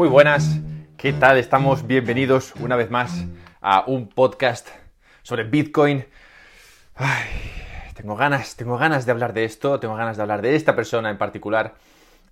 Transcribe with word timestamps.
Muy 0.00 0.08
buenas, 0.08 0.58
¿qué 0.96 1.12
tal? 1.12 1.36
Estamos 1.36 1.86
bienvenidos 1.86 2.54
una 2.58 2.74
vez 2.74 2.90
más 2.90 3.26
a 3.60 3.84
un 3.86 4.08
podcast 4.08 4.66
sobre 5.20 5.44
Bitcoin. 5.44 6.06
Ay, 6.94 7.28
tengo 7.94 8.16
ganas, 8.16 8.56
tengo 8.56 8.78
ganas 8.78 9.04
de 9.04 9.12
hablar 9.12 9.34
de 9.34 9.44
esto, 9.44 9.78
tengo 9.78 9.96
ganas 9.96 10.16
de 10.16 10.22
hablar 10.22 10.40
de 10.40 10.56
esta 10.56 10.74
persona 10.74 11.10
en 11.10 11.18
particular. 11.18 11.74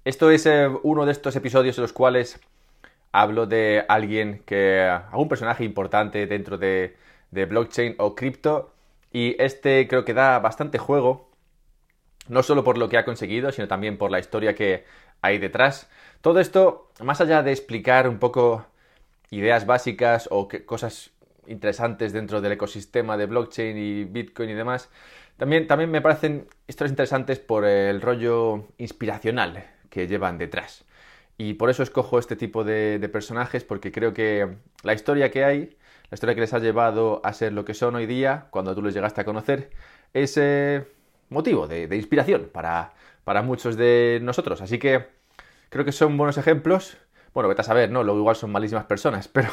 Esto 0.07 0.31
es 0.31 0.47
eh, 0.47 0.67
uno 0.83 1.05
de 1.05 1.13
estos 1.13 1.37
episodios 1.37 1.77
en 1.77 1.83
los 1.83 1.93
cuales 1.93 2.41
hablo 3.13 3.45
de 3.45 3.85
alguien 3.87 4.43
que, 4.47 4.89
algún 4.89 5.29
personaje 5.29 5.63
importante 5.63 6.27
dentro 6.27 6.57
de, 6.57 6.97
de 7.33 7.45
blockchain 7.45 7.97
o 7.99 8.15
cripto 8.15 8.73
y 9.13 9.37
este 9.39 9.87
creo 9.89 10.07
que 10.07 10.15
da 10.15 10.39
bastante 10.39 10.79
juego, 10.79 11.29
no 12.29 12.43
solo 12.43 12.65
por 12.65 12.79
lo 12.79 12.89
que 12.89 12.97
ha 12.97 13.05
conseguido, 13.05 13.53
sino 13.53 13.69
también 13.69 13.99
por 13.99 14.11
la 14.11 14.21
historia 14.21 14.55
que 14.55 14.87
hay 15.21 15.37
detrás. 15.37 15.91
Todo 16.21 16.41
esto, 16.41 16.91
más 17.01 17.21
allá 17.21 17.43
de 17.43 17.53
explicar 17.53 18.09
un 18.09 18.19
poco 18.19 18.67
ideas 19.31 19.67
básicas 19.67 20.29
o 20.31 20.49
cosas 20.67 21.11
interesantes 21.47 22.13
dentro 22.13 22.41
del 22.41 22.53
ecosistema 22.53 23.17
de 23.17 23.27
blockchain 23.27 23.77
y 23.79 24.05
Bitcoin 24.05 24.51
y 24.51 24.55
demás, 24.55 24.91
también, 25.37 25.69
también 25.69 25.91
me 25.91 26.01
parecen 26.01 26.49
historias 26.67 26.93
interesantes 26.93 27.39
por 27.39 27.65
el 27.65 28.01
rollo 28.01 28.67
inspiracional 28.79 29.65
que 29.89 30.09
llevan 30.09 30.39
detrás. 30.39 30.85
Y 31.39 31.55
por 31.55 31.71
eso 31.71 31.85
escojo 31.85 32.19
este 32.19 32.35
tipo 32.35 32.65
de, 32.65 33.09
personajes, 33.13 33.63
porque 33.63 33.93
creo 33.93 34.13
que 34.13 34.57
la 34.83 34.95
historia 34.95 35.31
que 35.31 35.45
hay, 35.45 35.77
la 36.11 36.17
historia 36.17 36.35
que 36.35 36.41
les 36.41 36.53
ha 36.53 36.59
llevado 36.59 37.21
a 37.25 37.33
ser 37.33 37.53
lo 37.53 37.65
que 37.65 37.75
son 37.75 37.95
hoy 37.95 38.07
día, 38.07 38.49
cuando 38.51 38.75
tú 38.75 38.83
les 38.83 38.95
llegaste 38.95 39.21
a 39.21 39.25
conocer, 39.25 39.71
es 40.13 40.37
eh, 40.37 40.85
motivo 41.29 41.69
de, 41.69 41.85
inspiración 41.95 42.51
para, 42.53 42.93
para 43.23 43.43
muchos 43.43 43.77
de 43.77 44.19
nosotros. 44.21 44.61
Así 44.61 44.81
que 44.81 45.18
creo 45.69 45.85
que 45.85 45.93
son 45.93 46.17
buenos 46.17 46.39
ejemplos. 46.39 46.99
Bueno, 47.35 47.49
vete 47.49 47.61
a 47.61 47.65
saber, 47.65 47.91
¿no? 47.91 48.03
Luego 48.03 48.21
igual 48.21 48.37
son 48.37 48.51
malísimas 48.51 48.87
personas, 48.87 49.29
pero 49.33 49.51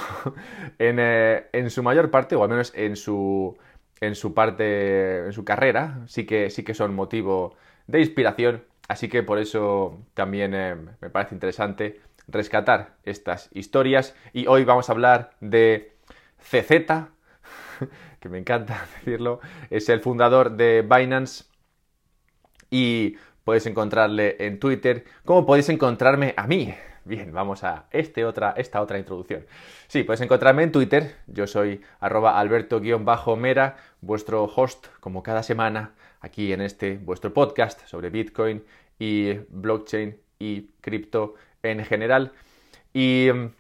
en, 0.79 0.97
eh, 0.99 1.47
en, 1.53 1.69
su 1.69 1.83
mayor 1.83 2.11
parte, 2.11 2.35
o 2.35 2.43
al 2.43 2.49
menos 2.49 2.71
en 2.75 2.95
su, 2.95 3.57
en 4.01 4.15
su 4.15 4.33
parte, 4.33 5.25
en 5.25 5.33
su 5.33 5.43
carrera, 5.43 6.01
sí 6.07 6.25
que, 6.25 6.49
sí 6.49 6.63
que 6.63 6.73
son 6.73 6.95
motivo 6.95 7.55
de 7.87 7.99
inspiración 7.99 8.63
Así 8.87 9.09
que 9.09 9.23
por 9.23 9.39
eso 9.39 9.99
también 10.13 10.53
eh, 10.53 10.75
me 11.01 11.09
parece 11.09 11.33
interesante 11.33 12.01
rescatar 12.27 12.95
estas 13.03 13.49
historias. 13.53 14.15
Y 14.33 14.47
hoy 14.47 14.63
vamos 14.63 14.89
a 14.89 14.91
hablar 14.91 15.31
de 15.41 15.95
CZ, 16.39 16.69
que 18.19 18.29
me 18.29 18.37
encanta 18.37 18.85
decirlo. 19.05 19.39
Es 19.69 19.89
el 19.89 20.01
fundador 20.01 20.51
de 20.51 20.83
Binance 20.83 21.45
y 22.69 23.17
puedes 23.45 23.65
encontrarle 23.67 24.35
en 24.39 24.59
Twitter. 24.59 25.05
¿Cómo 25.23 25.45
podéis 25.45 25.69
encontrarme 25.69 26.33
a 26.35 26.47
mí? 26.47 26.73
Bien, 27.05 27.31
vamos 27.31 27.63
a 27.63 27.85
este 27.91 28.25
otra, 28.25 28.55
esta 28.57 28.81
otra 28.81 28.97
introducción. 28.97 29.45
Sí, 29.87 30.03
puedes 30.03 30.19
encontrarme 30.21 30.63
en 30.63 30.71
Twitter. 30.71 31.15
Yo 31.27 31.45
soy 31.45 31.79
arroba 31.99 32.39
alberto-mera, 32.39 33.77
vuestro 34.01 34.45
host 34.45 34.87
como 34.99 35.21
cada 35.21 35.43
semana 35.43 35.93
aquí 36.19 36.51
en 36.51 36.61
este 36.61 36.97
vuestro 36.97 37.31
podcast 37.31 37.85
sobre 37.87 38.09
Bitcoin 38.09 38.63
y 38.97 39.33
blockchain 39.49 40.17
y 40.39 40.69
cripto 40.81 41.35
en 41.61 41.85
general. 41.85 42.31
Y 42.93 43.29
mm, 43.31 43.51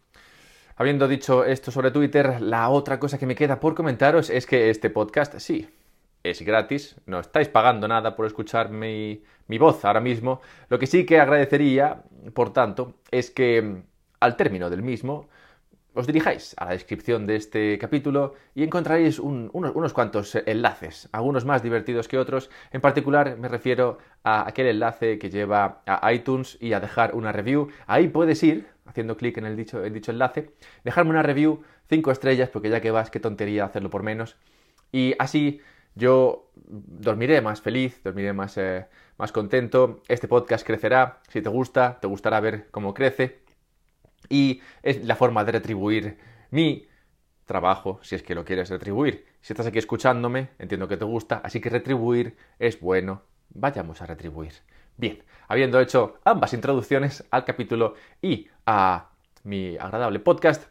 habiendo 0.77 1.07
dicho 1.07 1.45
esto 1.45 1.69
sobre 1.69 1.91
Twitter, 1.91 2.41
la 2.41 2.69
otra 2.69 2.99
cosa 2.99 3.19
que 3.19 3.27
me 3.27 3.35
queda 3.35 3.59
por 3.59 3.75
comentaros 3.75 4.31
es 4.31 4.47
que 4.47 4.71
este 4.71 4.89
podcast 4.89 5.37
sí 5.37 5.69
es 6.23 6.41
gratis, 6.41 6.95
no 7.05 7.19
estáis 7.19 7.49
pagando 7.49 7.87
nada 7.87 8.15
por 8.15 8.25
escuchar 8.25 8.71
mi, 8.71 9.21
mi 9.47 9.57
voz 9.57 9.85
ahora 9.85 10.01
mismo. 10.01 10.41
Lo 10.69 10.79
que 10.79 10.87
sí 10.87 11.05
que 11.05 11.19
agradecería, 11.19 12.03
por 12.33 12.53
tanto, 12.53 12.95
es 13.11 13.31
que 13.31 13.61
mm, 13.61 13.83
al 14.19 14.35
término 14.35 14.69
del 14.69 14.81
mismo 14.81 15.27
os 15.95 16.07
dirijáis 16.07 16.53
a 16.57 16.65
la 16.65 16.71
descripción 16.71 17.25
de 17.25 17.37
este 17.37 17.77
capítulo 17.79 18.33
y 18.53 18.63
encontraréis 18.63 19.17
unos, 19.17 19.93
cuantos 19.93 20.35
enlaces, 20.45 21.07
algunos 21.13 21.45
más 21.45 21.63
divertidos 21.63 22.09
que 22.09 22.17
otros. 22.17 22.49
En 22.71 22.81
particular 22.81 23.37
me 23.37 23.47
refiero 23.47 23.97
a 24.23 24.45
aquel 24.45 24.67
enlace 24.67 25.17
que 25.17 25.29
lleva 25.29 25.81
a 25.85 26.11
iTunes 26.11 26.57
y 26.59 26.73
a 26.73 26.81
dejar 26.81 27.15
una 27.15 27.31
review. 27.31 27.69
Ahí 27.87 28.09
puedes 28.09 28.43
ir, 28.43 28.67
haciendo 28.85 29.15
clic 29.15 29.37
en 29.37 29.45
el 29.45 29.55
dicho, 29.55 29.81
dicho 29.83 30.11
enlace, 30.11 30.51
dejarme 30.83 31.11
una 31.11 31.23
review 31.23 31.63
5 31.87 32.11
estrellas, 32.11 32.49
porque 32.49 32.69
ya 32.69 32.81
que 32.81 32.91
vas, 32.91 33.09
qué 33.09 33.21
tontería 33.21 33.63
hacerlo 33.63 33.89
por 33.89 34.03
menos. 34.03 34.35
Y 34.91 35.15
así 35.17 35.61
yo 35.95 36.51
dormiré 36.55 37.41
más 37.41 37.61
feliz, 37.61 38.01
dormiré 38.03 38.33
más, 38.33 38.57
eh, 38.57 38.87
más 39.17 39.31
contento. 39.31 40.01
Este 40.07 40.27
podcast 40.27 40.65
crecerá. 40.65 41.21
Si 41.29 41.41
te 41.41 41.49
gusta, 41.49 41.99
te 41.99 42.07
gustará 42.07 42.39
ver 42.39 42.67
cómo 42.71 42.93
crece. 42.93 43.39
Y 44.29 44.61
es 44.83 45.03
la 45.05 45.15
forma 45.15 45.43
de 45.43 45.53
retribuir 45.53 46.17
mi 46.51 46.87
trabajo, 47.45 47.99
si 48.01 48.15
es 48.15 48.23
que 48.23 48.35
lo 48.35 48.43
quieres 48.43 48.69
retribuir. 48.69 49.25
Si 49.41 49.53
estás 49.53 49.67
aquí 49.67 49.77
escuchándome, 49.77 50.49
entiendo 50.57 50.87
que 50.87 50.97
te 50.97 51.05
gusta, 51.05 51.41
así 51.43 51.61
que 51.61 51.69
retribuir 51.69 52.35
es 52.59 52.79
bueno. 52.79 53.21
Vayamos 53.49 54.01
a 54.01 54.07
retribuir. 54.07 54.53
Bien, 54.97 55.23
habiendo 55.47 55.79
hecho 55.79 56.19
ambas 56.23 56.53
introducciones 56.53 57.23
al 57.29 57.45
capítulo 57.45 57.95
y 58.21 58.47
a 58.65 59.09
mi 59.43 59.77
agradable 59.77 60.19
podcast, 60.19 60.65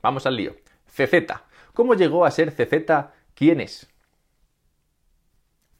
vamos 0.00 0.26
al 0.26 0.36
lío. 0.36 0.56
CZ. 0.86 1.32
¿Cómo 1.74 1.94
llegó 1.94 2.24
a 2.24 2.30
ser 2.30 2.52
CZ? 2.52 3.10
¿Quién 3.34 3.60
es? 3.60 3.91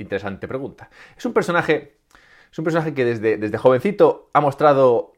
Interesante 0.03 0.49
pregunta. 0.49 0.91
Es 1.17 1.25
un 1.25 1.33
personaje, 1.33 1.99
es 2.51 2.59
un 2.59 2.65
personaje 2.65 2.93
que 2.93 3.05
desde, 3.05 3.37
desde 3.37 3.57
jovencito 3.57 4.31
ha 4.33 4.41
mostrado 4.41 5.13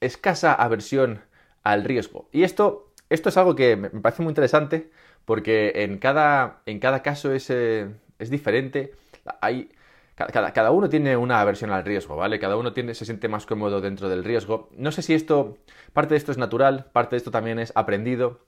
escasa 0.00 0.54
aversión 0.54 1.20
al 1.62 1.84
riesgo. 1.84 2.28
Y 2.32 2.42
esto, 2.42 2.92
esto 3.10 3.28
es 3.28 3.36
algo 3.36 3.54
que 3.54 3.76
me 3.76 3.90
parece 3.90 4.22
muy 4.22 4.30
interesante 4.30 4.90
porque 5.24 5.72
en 5.76 5.98
cada, 5.98 6.62
en 6.66 6.78
cada 6.78 7.02
caso 7.02 7.32
es, 7.32 7.50
eh, 7.50 7.88
es 8.18 8.30
diferente. 8.30 8.94
Hay, 9.42 9.70
cada, 10.14 10.52
cada, 10.52 10.70
uno 10.70 10.88
tiene 10.88 11.16
una 11.16 11.40
aversión 11.40 11.70
al 11.70 11.84
riesgo, 11.84 12.16
¿vale? 12.16 12.38
Cada 12.38 12.56
uno 12.56 12.72
tiene, 12.72 12.94
se 12.94 13.04
siente 13.04 13.28
más 13.28 13.44
cómodo 13.44 13.80
dentro 13.80 14.08
del 14.08 14.24
riesgo. 14.24 14.70
No 14.72 14.90
sé 14.90 15.02
si 15.02 15.14
esto, 15.14 15.58
parte 15.92 16.14
de 16.14 16.18
esto 16.18 16.32
es 16.32 16.38
natural, 16.38 16.86
parte 16.92 17.10
de 17.10 17.18
esto 17.18 17.30
también 17.30 17.58
es 17.58 17.72
aprendido. 17.76 18.40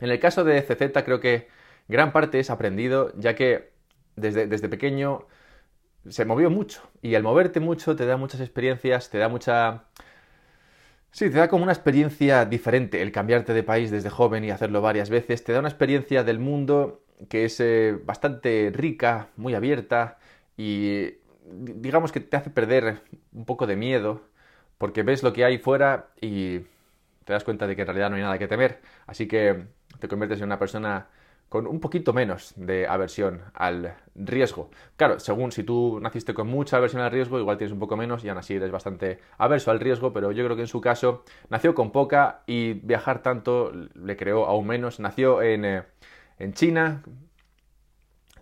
En 0.00 0.10
el 0.10 0.18
caso 0.18 0.44
de 0.44 0.60
CZ 0.62 1.04
creo 1.04 1.20
que 1.20 1.48
gran 1.86 2.12
parte 2.12 2.40
es 2.40 2.50
aprendido, 2.50 3.12
ya 3.16 3.34
que 3.34 3.77
desde, 4.18 4.46
desde 4.46 4.68
pequeño 4.68 5.26
se 6.08 6.24
movió 6.24 6.50
mucho. 6.50 6.82
Y 7.02 7.14
al 7.14 7.22
moverte 7.22 7.60
mucho 7.60 7.96
te 7.96 8.06
da 8.06 8.16
muchas 8.16 8.40
experiencias, 8.40 9.10
te 9.10 9.18
da 9.18 9.28
mucha 9.28 9.84
Sí, 11.10 11.30
te 11.30 11.38
da 11.38 11.48
como 11.48 11.64
una 11.64 11.72
experiencia 11.72 12.44
diferente 12.44 13.02
el 13.02 13.12
cambiarte 13.12 13.52
de 13.54 13.62
país 13.62 13.90
desde 13.90 14.10
joven 14.10 14.44
y 14.44 14.50
hacerlo 14.50 14.80
varias 14.82 15.10
veces. 15.10 15.42
Te 15.42 15.52
da 15.52 15.58
una 15.60 15.68
experiencia 15.68 16.22
del 16.22 16.38
mundo 16.38 17.02
que 17.28 17.44
es 17.44 17.58
eh, 17.60 17.98
bastante 18.04 18.70
rica, 18.74 19.28
muy 19.36 19.54
abierta 19.54 20.18
y 20.56 21.14
digamos 21.50 22.12
que 22.12 22.20
te 22.20 22.36
hace 22.36 22.50
perder 22.50 23.02
un 23.32 23.44
poco 23.46 23.66
de 23.66 23.74
miedo 23.76 24.22
porque 24.78 25.02
ves 25.02 25.22
lo 25.22 25.32
que 25.32 25.44
hay 25.44 25.58
fuera 25.58 26.10
y 26.20 26.60
te 27.24 27.32
das 27.32 27.44
cuenta 27.44 27.66
de 27.66 27.74
que 27.74 27.82
en 27.82 27.88
realidad 27.88 28.10
no 28.10 28.16
hay 28.16 28.22
nada 28.22 28.38
que 28.38 28.48
temer. 28.48 28.80
Así 29.06 29.26
que 29.26 29.64
te 29.98 30.08
conviertes 30.08 30.38
en 30.40 30.46
una 30.46 30.58
persona 30.58 31.08
con 31.48 31.66
un 31.66 31.80
poquito 31.80 32.12
menos 32.12 32.52
de 32.56 32.86
aversión 32.86 33.42
al 33.54 33.94
riesgo. 34.14 34.70
Claro, 34.96 35.18
según 35.18 35.50
si 35.50 35.62
tú 35.62 35.98
naciste 36.00 36.34
con 36.34 36.46
mucha 36.46 36.76
aversión 36.76 37.00
al 37.00 37.10
riesgo, 37.10 37.38
igual 37.38 37.56
tienes 37.56 37.72
un 37.72 37.78
poco 37.78 37.96
menos 37.96 38.24
y 38.24 38.28
aún 38.28 38.38
así 38.38 38.54
eres 38.54 38.70
bastante 38.70 39.20
averso 39.38 39.70
al 39.70 39.80
riesgo, 39.80 40.12
pero 40.12 40.30
yo 40.32 40.44
creo 40.44 40.56
que 40.56 40.62
en 40.62 40.68
su 40.68 40.80
caso 40.80 41.24
nació 41.48 41.74
con 41.74 41.90
poca 41.90 42.42
y 42.46 42.74
viajar 42.74 43.22
tanto 43.22 43.72
le 43.72 44.16
creó 44.16 44.46
aún 44.46 44.66
menos. 44.66 45.00
Nació 45.00 45.40
en, 45.40 45.64
eh, 45.64 45.82
en 46.38 46.52
China, 46.52 47.02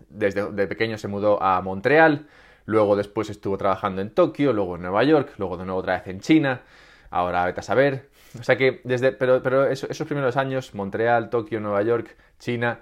desde 0.09 0.51
de 0.51 0.67
pequeño 0.67 0.97
se 0.97 1.07
mudó 1.07 1.41
a 1.41 1.61
Montreal, 1.61 2.27
luego 2.65 2.97
después 2.97 3.29
estuvo 3.29 3.57
trabajando 3.57 4.01
en 4.01 4.09
Tokio, 4.13 4.51
luego 4.51 4.75
en 4.75 4.81
Nueva 4.81 5.03
York, 5.05 5.33
luego 5.37 5.55
de 5.55 5.65
nuevo 5.65 5.79
otra 5.79 5.99
vez 5.99 6.07
en 6.07 6.19
China, 6.19 6.61
ahora 7.09 7.45
vete 7.45 7.61
a 7.61 7.63
saber. 7.63 8.09
O 8.37 8.43
sea 8.43 8.57
que 8.57 8.81
desde, 8.83 9.13
pero, 9.13 9.41
pero 9.41 9.65
esos 9.67 10.05
primeros 10.05 10.35
años, 10.35 10.75
Montreal, 10.75 11.29
Tokio, 11.29 11.61
Nueva 11.61 11.81
York, 11.81 12.15
China, 12.39 12.79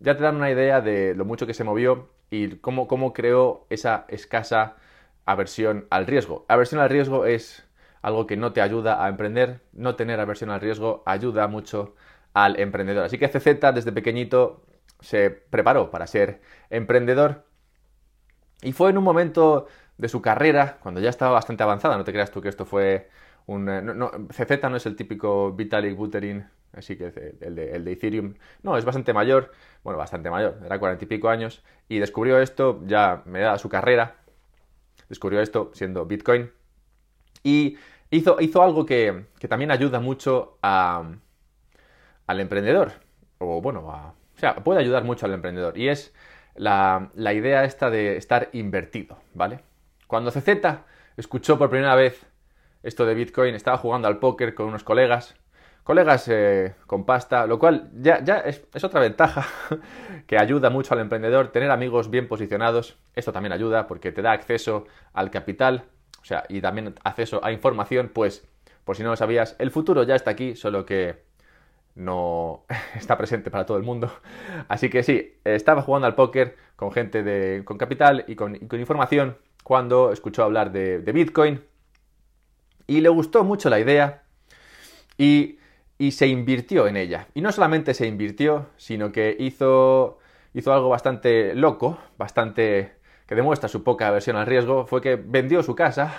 ya 0.00 0.16
te 0.16 0.22
dan 0.22 0.36
una 0.36 0.50
idea 0.50 0.80
de 0.80 1.14
lo 1.14 1.24
mucho 1.24 1.46
que 1.46 1.54
se 1.54 1.64
movió 1.64 2.08
y 2.30 2.56
cómo, 2.56 2.88
cómo 2.88 3.12
creó 3.12 3.66
esa 3.70 4.04
escasa 4.08 4.76
aversión 5.24 5.86
al 5.90 6.06
riesgo. 6.06 6.44
Aversión 6.48 6.80
al 6.80 6.90
riesgo 6.90 7.26
es 7.26 7.66
algo 8.02 8.26
que 8.26 8.36
no 8.36 8.52
te 8.52 8.60
ayuda 8.60 9.04
a 9.04 9.08
emprender, 9.08 9.60
no 9.72 9.96
tener 9.96 10.20
aversión 10.20 10.50
al 10.50 10.60
riesgo 10.60 11.02
ayuda 11.06 11.48
mucho 11.48 11.94
al 12.34 12.58
emprendedor. 12.60 13.04
Así 13.04 13.18
que 13.18 13.28
CZ 13.28 13.74
desde 13.74 13.92
pequeñito 13.92 14.62
se 15.00 15.30
preparó 15.30 15.90
para 15.90 16.06
ser 16.06 16.40
emprendedor 16.70 17.44
y 18.62 18.72
fue 18.72 18.90
en 18.90 18.98
un 18.98 19.04
momento 19.04 19.66
de 19.98 20.08
su 20.08 20.22
carrera, 20.22 20.78
cuando 20.80 21.00
ya 21.00 21.10
estaba 21.10 21.32
bastante 21.32 21.62
avanzada, 21.62 21.96
no 21.96 22.04
te 22.04 22.12
creas 22.12 22.30
tú 22.30 22.40
que 22.40 22.48
esto 22.48 22.64
fue 22.64 23.08
un... 23.46 23.68
Eh, 23.68 23.82
no, 23.82 24.10
CZ 24.28 24.62
no 24.70 24.76
es 24.76 24.86
el 24.86 24.96
típico 24.96 25.52
Vitalik 25.52 25.96
Buterin 25.96 26.48
así 26.72 26.96
que 26.96 27.12
el 27.40 27.54
de, 27.54 27.72
el 27.72 27.84
de, 27.84 27.92
Ethereum, 27.92 28.34
no, 28.62 28.76
es 28.76 28.84
bastante 28.84 29.12
mayor, 29.12 29.52
bueno, 29.82 29.98
bastante 29.98 30.30
mayor, 30.30 30.58
era 30.64 30.78
cuarenta 30.78 31.04
y 31.04 31.08
pico 31.08 31.28
años, 31.28 31.62
y 31.88 31.98
descubrió 31.98 32.40
esto 32.40 32.80
ya 32.86 33.22
me 33.26 33.40
da 33.40 33.58
su 33.58 33.68
carrera, 33.68 34.16
descubrió 35.08 35.40
esto 35.40 35.70
siendo 35.74 36.06
Bitcoin, 36.06 36.50
y 37.42 37.78
hizo, 38.10 38.36
hizo 38.40 38.62
algo 38.62 38.86
que, 38.86 39.26
también 39.48 39.70
ayuda 39.70 40.00
mucho 40.00 40.58
al 40.60 41.20
emprendedor. 42.28 42.92
O 43.38 43.60
bueno, 43.60 43.86
o 43.86 44.38
sea, 44.38 44.56
puede 44.56 44.80
ayudar 44.80 45.04
mucho 45.04 45.26
al 45.26 45.32
emprendedor. 45.32 45.78
Y 45.78 45.88
es 45.88 46.12
la, 46.56 47.10
la 47.14 47.32
idea 47.32 47.64
esta 47.64 47.90
de 47.90 48.16
estar 48.16 48.50
invertido, 48.52 49.18
¿vale? 49.34 49.60
Cuando 50.06 50.30
CZ 50.30 50.48
escuchó 51.16 51.58
por 51.58 51.70
primera 51.70 51.94
vez 51.94 52.26
esto 52.82 53.06
de 53.06 53.14
Bitcoin, 53.14 53.54
estaba 53.54 53.78
jugando 53.78 54.08
al 54.08 54.18
póker 54.18 54.54
con 54.54 54.66
unos 54.66 54.84
colegas 54.84 55.34
colegas 55.88 56.28
eh, 56.28 56.74
con 56.86 57.06
pasta, 57.06 57.46
lo 57.46 57.58
cual 57.58 57.88
ya, 57.94 58.16
es, 58.40 58.84
otra 58.84 59.00
ventaja 59.00 59.46
que 60.26 60.36
ayuda 60.36 60.68
mucho 60.68 60.92
al 60.92 61.00
emprendedor, 61.00 61.48
tener 61.48 61.70
amigos 61.70 62.10
bien 62.10 62.28
posicionados, 62.28 62.98
esto 63.14 63.32
también 63.32 63.54
ayuda 63.54 63.86
porque 63.86 64.12
te 64.12 64.20
da 64.20 64.32
acceso 64.32 64.84
al 65.14 65.30
capital, 65.30 65.86
o 66.20 66.26
sea, 66.26 66.44
y 66.50 66.60
también 66.60 66.94
acceso 67.04 67.42
a 67.42 67.52
información, 67.52 68.10
pues, 68.12 68.46
por 68.84 68.96
si 68.96 69.02
no 69.02 69.08
lo 69.08 69.16
sabías, 69.16 69.56
el 69.58 69.70
futuro 69.70 70.02
ya 70.02 70.14
está 70.14 70.30
aquí, 70.30 70.56
solo 70.56 70.84
que 70.84 71.22
no 71.94 72.66
está 72.94 73.16
presente 73.16 73.50
para 73.50 73.64
todo 73.64 73.78
el 73.78 73.82
mundo. 73.82 74.12
Así 74.68 74.90
que 74.90 75.02
sí, 75.02 75.38
estaba 75.42 75.80
jugando 75.80 76.06
al 76.06 76.14
póker 76.14 76.54
con 76.76 76.92
gente 76.92 77.22
de, 77.22 77.64
con 77.64 77.78
capital 77.78 78.26
y 78.28 78.34
con, 78.34 78.56
información 78.56 79.38
cuando 79.64 80.12
escuchó 80.12 80.42
hablar 80.42 80.70
de, 80.70 80.98
de 80.98 81.12
Bitcoin 81.12 81.62
y 82.86 83.00
le 83.00 83.08
gustó 83.08 83.42
mucho 83.42 83.70
la 83.70 83.80
idea 83.80 84.24
y 85.16 85.58
y 85.98 86.12
se 86.12 86.28
invirtió 86.28 86.86
en 86.86 86.96
ella. 86.96 87.28
Y 87.34 87.40
no 87.40 87.52
solamente 87.52 87.92
se 87.92 88.06
invirtió, 88.06 88.66
sino 88.76 89.12
que 89.12 89.36
hizo, 89.38 90.18
hizo 90.54 90.72
algo 90.72 90.88
bastante 90.88 91.54
loco, 91.54 91.98
bastante 92.16 92.96
que 93.26 93.34
demuestra 93.34 93.68
su 93.68 93.84
poca 93.84 94.08
aversión 94.08 94.36
al 94.36 94.46
riesgo, 94.46 94.86
fue 94.86 95.02
que 95.02 95.16
vendió 95.16 95.62
su 95.62 95.74
casa 95.74 96.14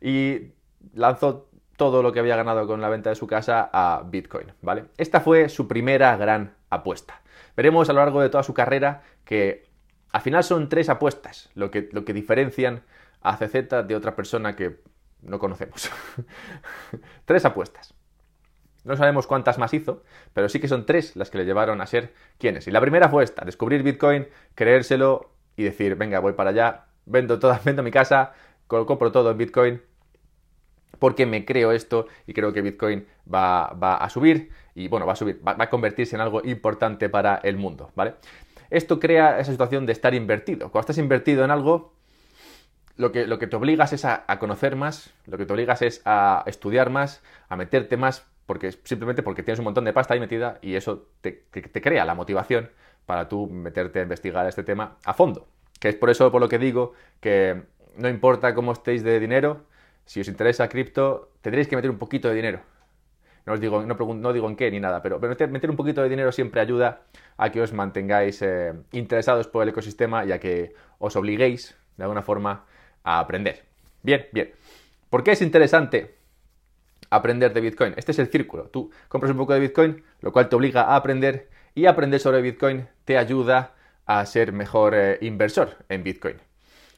y 0.00 0.52
lanzó 0.94 1.48
todo 1.76 2.02
lo 2.02 2.12
que 2.12 2.18
había 2.18 2.34
ganado 2.34 2.66
con 2.66 2.80
la 2.80 2.88
venta 2.88 3.10
de 3.10 3.16
su 3.16 3.28
casa 3.28 3.70
a 3.72 4.02
Bitcoin, 4.04 4.52
¿vale? 4.62 4.86
Esta 4.96 5.20
fue 5.20 5.48
su 5.48 5.68
primera 5.68 6.16
gran 6.16 6.56
apuesta. 6.70 7.22
Veremos 7.56 7.88
a 7.88 7.92
lo 7.92 8.00
largo 8.00 8.20
de 8.20 8.30
toda 8.30 8.42
su 8.42 8.52
carrera 8.52 9.02
que 9.24 9.68
al 10.10 10.22
final 10.22 10.42
son 10.42 10.68
tres 10.68 10.88
apuestas 10.88 11.50
lo 11.54 11.70
que, 11.70 11.88
lo 11.92 12.04
que 12.04 12.14
diferencian 12.14 12.82
a 13.20 13.36
CZ 13.36 13.86
de 13.86 13.94
otra 13.94 14.16
persona 14.16 14.56
que 14.56 14.80
no 15.22 15.38
conocemos. 15.38 15.90
tres 17.24 17.44
apuestas. 17.44 17.94
No 18.88 18.96
sabemos 18.96 19.26
cuántas 19.26 19.58
más 19.58 19.74
hizo, 19.74 20.02
pero 20.32 20.48
sí 20.48 20.60
que 20.60 20.66
son 20.66 20.86
tres 20.86 21.14
las 21.14 21.28
que 21.28 21.36
le 21.36 21.44
llevaron 21.44 21.82
a 21.82 21.86
ser 21.86 22.14
quienes. 22.38 22.66
Y 22.68 22.70
la 22.70 22.80
primera 22.80 23.10
fue 23.10 23.22
esta, 23.22 23.44
descubrir 23.44 23.82
Bitcoin, 23.82 24.26
creérselo 24.54 25.30
y 25.58 25.64
decir, 25.64 25.94
venga, 25.96 26.20
voy 26.20 26.32
para 26.32 26.50
allá, 26.50 26.86
vendo, 27.04 27.38
toda, 27.38 27.60
vendo 27.66 27.82
mi 27.82 27.90
casa, 27.90 28.32
compro 28.66 29.12
todo 29.12 29.30
en 29.30 29.36
Bitcoin, 29.36 29.82
porque 30.98 31.26
me 31.26 31.44
creo 31.44 31.72
esto 31.72 32.06
y 32.26 32.32
creo 32.32 32.54
que 32.54 32.62
Bitcoin 32.62 33.06
va, 33.32 33.66
a 33.66 34.08
subir 34.08 34.52
y 34.74 34.88
bueno, 34.88 35.04
va 35.04 35.12
a 35.12 35.16
subir, 35.16 35.46
va, 35.46 35.54
a 35.58 35.68
convertirse 35.68 36.16
en 36.16 36.22
algo 36.22 36.40
importante 36.42 37.10
para 37.10 37.36
el 37.42 37.58
mundo, 37.58 37.92
¿vale? 37.94 38.14
Esto 38.70 38.98
crea 38.98 39.38
esa 39.38 39.52
situación 39.52 39.84
de 39.84 39.92
estar 39.92 40.14
invertido. 40.14 40.70
Cuando 40.70 40.80
estás 40.80 40.96
invertido 40.96 41.44
en 41.44 41.50
algo, 41.50 41.92
lo 42.96 43.12
que, 43.12 43.26
lo 43.26 43.38
que 43.38 43.46
te 43.46 43.56
obligas 43.56 43.92
es 43.92 44.06
a 44.06 44.38
conocer 44.38 44.76
más, 44.76 45.12
lo 45.26 45.36
que 45.36 45.44
te 45.44 45.52
obligas 45.52 45.82
es 45.82 46.00
a 46.06 46.42
estudiar 46.46 46.88
más, 46.88 47.22
a 47.50 47.56
meterte 47.56 47.98
más 47.98 48.26
porque 48.48 48.72
simplemente 48.72 49.22
porque 49.22 49.42
tienes 49.42 49.58
un 49.58 49.66
montón 49.66 49.84
de 49.84 49.92
pasta 49.92 50.14
ahí 50.14 50.20
metida 50.20 50.58
y 50.62 50.74
eso 50.74 51.08
te, 51.20 51.44
crea 51.82 52.06
la 52.06 52.14
motivación 52.14 52.70
para 53.04 53.28
tú 53.28 53.46
meterte 53.46 54.00
a 54.00 54.02
investigar 54.02 54.46
este 54.46 54.62
tema 54.62 54.96
a 55.04 55.12
fondo. 55.12 55.46
Que 55.78 55.90
es 55.90 55.96
por 55.96 56.08
eso 56.08 56.32
por 56.32 56.40
lo 56.40 56.48
que 56.48 56.58
digo 56.58 56.94
que 57.20 57.60
no 57.98 58.08
importa 58.08 58.54
cómo 58.54 58.72
estéis 58.72 59.04
de 59.04 59.20
dinero, 59.20 59.66
si 60.06 60.22
os 60.22 60.28
interesa 60.28 60.66
cripto, 60.66 61.32
tendréis 61.42 61.68
que 61.68 61.76
meter 61.76 61.90
un 61.90 61.98
poquito 61.98 62.30
de 62.30 62.36
dinero. 62.36 62.60
No 63.44 63.52
os 63.52 63.60
digo, 63.60 63.84
no, 63.84 64.32
digo 64.32 64.48
en 64.48 64.56
qué 64.56 64.70
ni 64.70 64.80
nada, 64.80 65.02
pero, 65.02 65.18
meter, 65.18 65.68
un 65.68 65.76
poquito 65.76 66.02
de 66.02 66.08
dinero 66.08 66.32
siempre 66.32 66.62
ayuda 66.62 67.02
a 67.36 67.50
que 67.50 67.60
os 67.60 67.74
mantengáis 67.74 68.40
eh, 68.40 68.72
interesados 68.92 69.46
por 69.46 69.62
el 69.62 69.68
ecosistema 69.68 70.24
y 70.24 70.32
a 70.32 70.40
que 70.40 70.72
os 70.98 71.16
obliguéis 71.16 71.76
de 71.98 72.04
alguna 72.04 72.22
forma 72.22 72.64
a 73.04 73.18
aprender. 73.18 73.66
Bien, 74.02 74.26
bien. 74.32 74.52
¿Por 75.10 75.22
qué 75.22 75.32
es 75.32 75.42
interesante 75.42 76.17
aprender 77.10 77.52
de 77.52 77.60
Bitcoin. 77.60 77.94
Este 77.96 78.12
es 78.12 78.18
el 78.18 78.28
círculo. 78.28 78.64
Tú 78.64 78.90
compras 79.08 79.32
un 79.32 79.38
poco 79.38 79.54
de 79.54 79.60
Bitcoin, 79.60 80.02
lo 80.20 80.32
cual 80.32 80.48
te 80.48 80.56
obliga 80.56 80.82
a 80.82 80.96
aprender 80.96 81.48
y 81.74 81.86
aprender 81.86 82.20
sobre 82.20 82.42
Bitcoin 82.42 82.88
te 83.04 83.18
ayuda 83.18 83.74
a 84.06 84.24
ser 84.26 84.52
mejor 84.52 84.94
eh, 84.94 85.18
inversor 85.20 85.76
en 85.88 86.02
Bitcoin. 86.02 86.36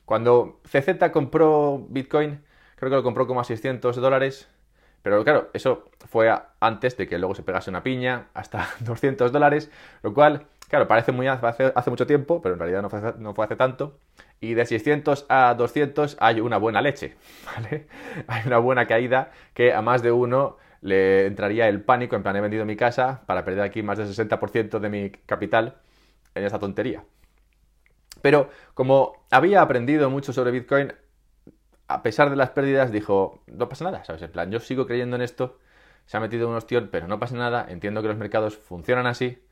Cuando 0.04 0.60
CZ 0.64 1.10
compró 1.12 1.86
Bitcoin, 1.88 2.42
creo 2.76 2.90
que 2.90 2.96
lo 2.96 3.02
compró 3.02 3.26
como 3.26 3.40
a 3.40 3.44
600 3.44 3.96
dólares, 3.96 4.48
pero 5.02 5.22
claro, 5.24 5.50
eso 5.52 5.90
fue 6.08 6.32
antes 6.60 6.96
de 6.96 7.06
que 7.08 7.18
luego 7.18 7.34
se 7.34 7.42
pegase 7.42 7.70
una 7.70 7.82
piña 7.82 8.28
hasta 8.34 8.68
200 8.80 9.32
dólares, 9.32 9.70
lo 10.02 10.14
cual, 10.14 10.46
claro, 10.68 10.88
parece 10.88 11.12
muy 11.12 11.26
hace, 11.26 11.72
hace 11.74 11.90
mucho 11.90 12.06
tiempo, 12.06 12.40
pero 12.42 12.54
en 12.54 12.60
realidad 12.60 12.82
no 12.82 12.90
fue, 12.90 13.14
no 13.18 13.34
fue 13.34 13.44
hace 13.44 13.56
tanto 13.56 13.98
y 14.40 14.54
de 14.54 14.64
600 14.66 15.26
a 15.28 15.54
200 15.54 16.16
hay 16.20 16.40
una 16.40 16.56
buena 16.56 16.80
leche, 16.80 17.16
¿vale? 17.46 17.86
Hay 18.26 18.42
una 18.46 18.58
buena 18.58 18.86
caída 18.86 19.32
que 19.54 19.72
a 19.72 19.82
más 19.82 20.02
de 20.02 20.12
uno 20.12 20.56
le 20.80 21.26
entraría 21.26 21.68
el 21.68 21.82
pánico, 21.82 22.16
en 22.16 22.22
plan 22.22 22.36
he 22.36 22.40
vendido 22.40 22.64
mi 22.64 22.76
casa 22.76 23.22
para 23.26 23.44
perder 23.44 23.62
aquí 23.62 23.82
más 23.82 23.98
del 23.98 24.08
60% 24.08 24.78
de 24.78 24.88
mi 24.88 25.10
capital 25.10 25.76
en 26.34 26.44
esta 26.44 26.58
tontería. 26.58 27.04
Pero 28.22 28.50
como 28.74 29.24
había 29.30 29.62
aprendido 29.62 30.10
mucho 30.10 30.32
sobre 30.32 30.50
Bitcoin, 30.50 30.92
a 31.88 32.02
pesar 32.02 32.30
de 32.30 32.36
las 32.36 32.50
pérdidas, 32.50 32.92
dijo, 32.92 33.42
no 33.46 33.68
pasa 33.68 33.84
nada, 33.84 34.04
¿sabes? 34.04 34.22
En 34.22 34.30
plan, 34.30 34.50
yo 34.50 34.60
sigo 34.60 34.86
creyendo 34.86 35.16
en 35.16 35.22
esto, 35.22 35.58
se 36.06 36.16
ha 36.16 36.20
metido 36.20 36.48
un 36.48 36.54
ostión, 36.54 36.88
pero 36.92 37.08
no 37.08 37.18
pasa 37.18 37.36
nada, 37.36 37.66
entiendo 37.68 38.02
que 38.02 38.08
los 38.08 38.16
mercados 38.16 38.56
funcionan 38.56 39.06
así. 39.06 39.42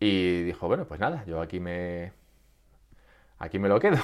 Y 0.00 0.42
dijo, 0.44 0.68
bueno, 0.68 0.86
pues 0.86 1.00
nada, 1.00 1.24
yo 1.26 1.40
aquí 1.40 1.60
me, 1.60 2.12
aquí 3.38 3.58
me 3.58 3.68
lo 3.68 3.80
quedo. 3.80 3.98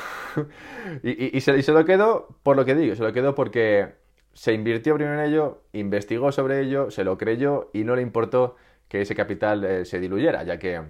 y, 1.02 1.40
se, 1.40 1.72
lo 1.72 1.84
quedo 1.84 2.28
por 2.42 2.56
lo 2.56 2.64
que 2.64 2.74
digo, 2.74 2.94
se 2.94 3.02
lo 3.02 3.12
quedo 3.12 3.34
porque 3.34 3.94
se 4.32 4.52
invirtió 4.52 4.94
primero 4.94 5.20
en 5.20 5.28
ello, 5.28 5.62
investigó 5.72 6.32
sobre 6.32 6.60
ello, 6.60 6.90
se 6.90 7.04
lo 7.04 7.18
creyó 7.18 7.70
y 7.72 7.84
no 7.84 7.96
le 7.96 8.02
importó 8.02 8.56
que 8.88 9.02
ese 9.02 9.14
capital 9.14 9.64
eh, 9.64 9.84
se 9.84 10.00
diluyera, 10.00 10.42
ya 10.42 10.58
que 10.58 10.82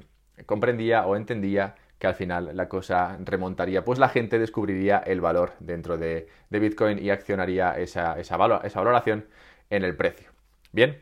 comprendía 0.46 1.06
o 1.06 1.16
entendía 1.16 1.74
que 1.98 2.08
al 2.08 2.14
final 2.14 2.50
la 2.56 2.68
cosa 2.68 3.16
remontaría, 3.20 3.84
pues 3.84 4.00
la 4.00 4.08
gente 4.08 4.38
descubriría 4.40 4.98
el 4.98 5.20
valor 5.20 5.52
dentro 5.60 5.98
de, 5.98 6.28
Bitcoin 6.50 6.98
y 6.98 7.10
accionaría 7.10 7.78
esa, 7.78 8.18
esa 8.18 8.36
valoración 8.36 9.26
en 9.70 9.84
el 9.84 9.94
precio. 9.94 10.30
Bien, 10.72 11.00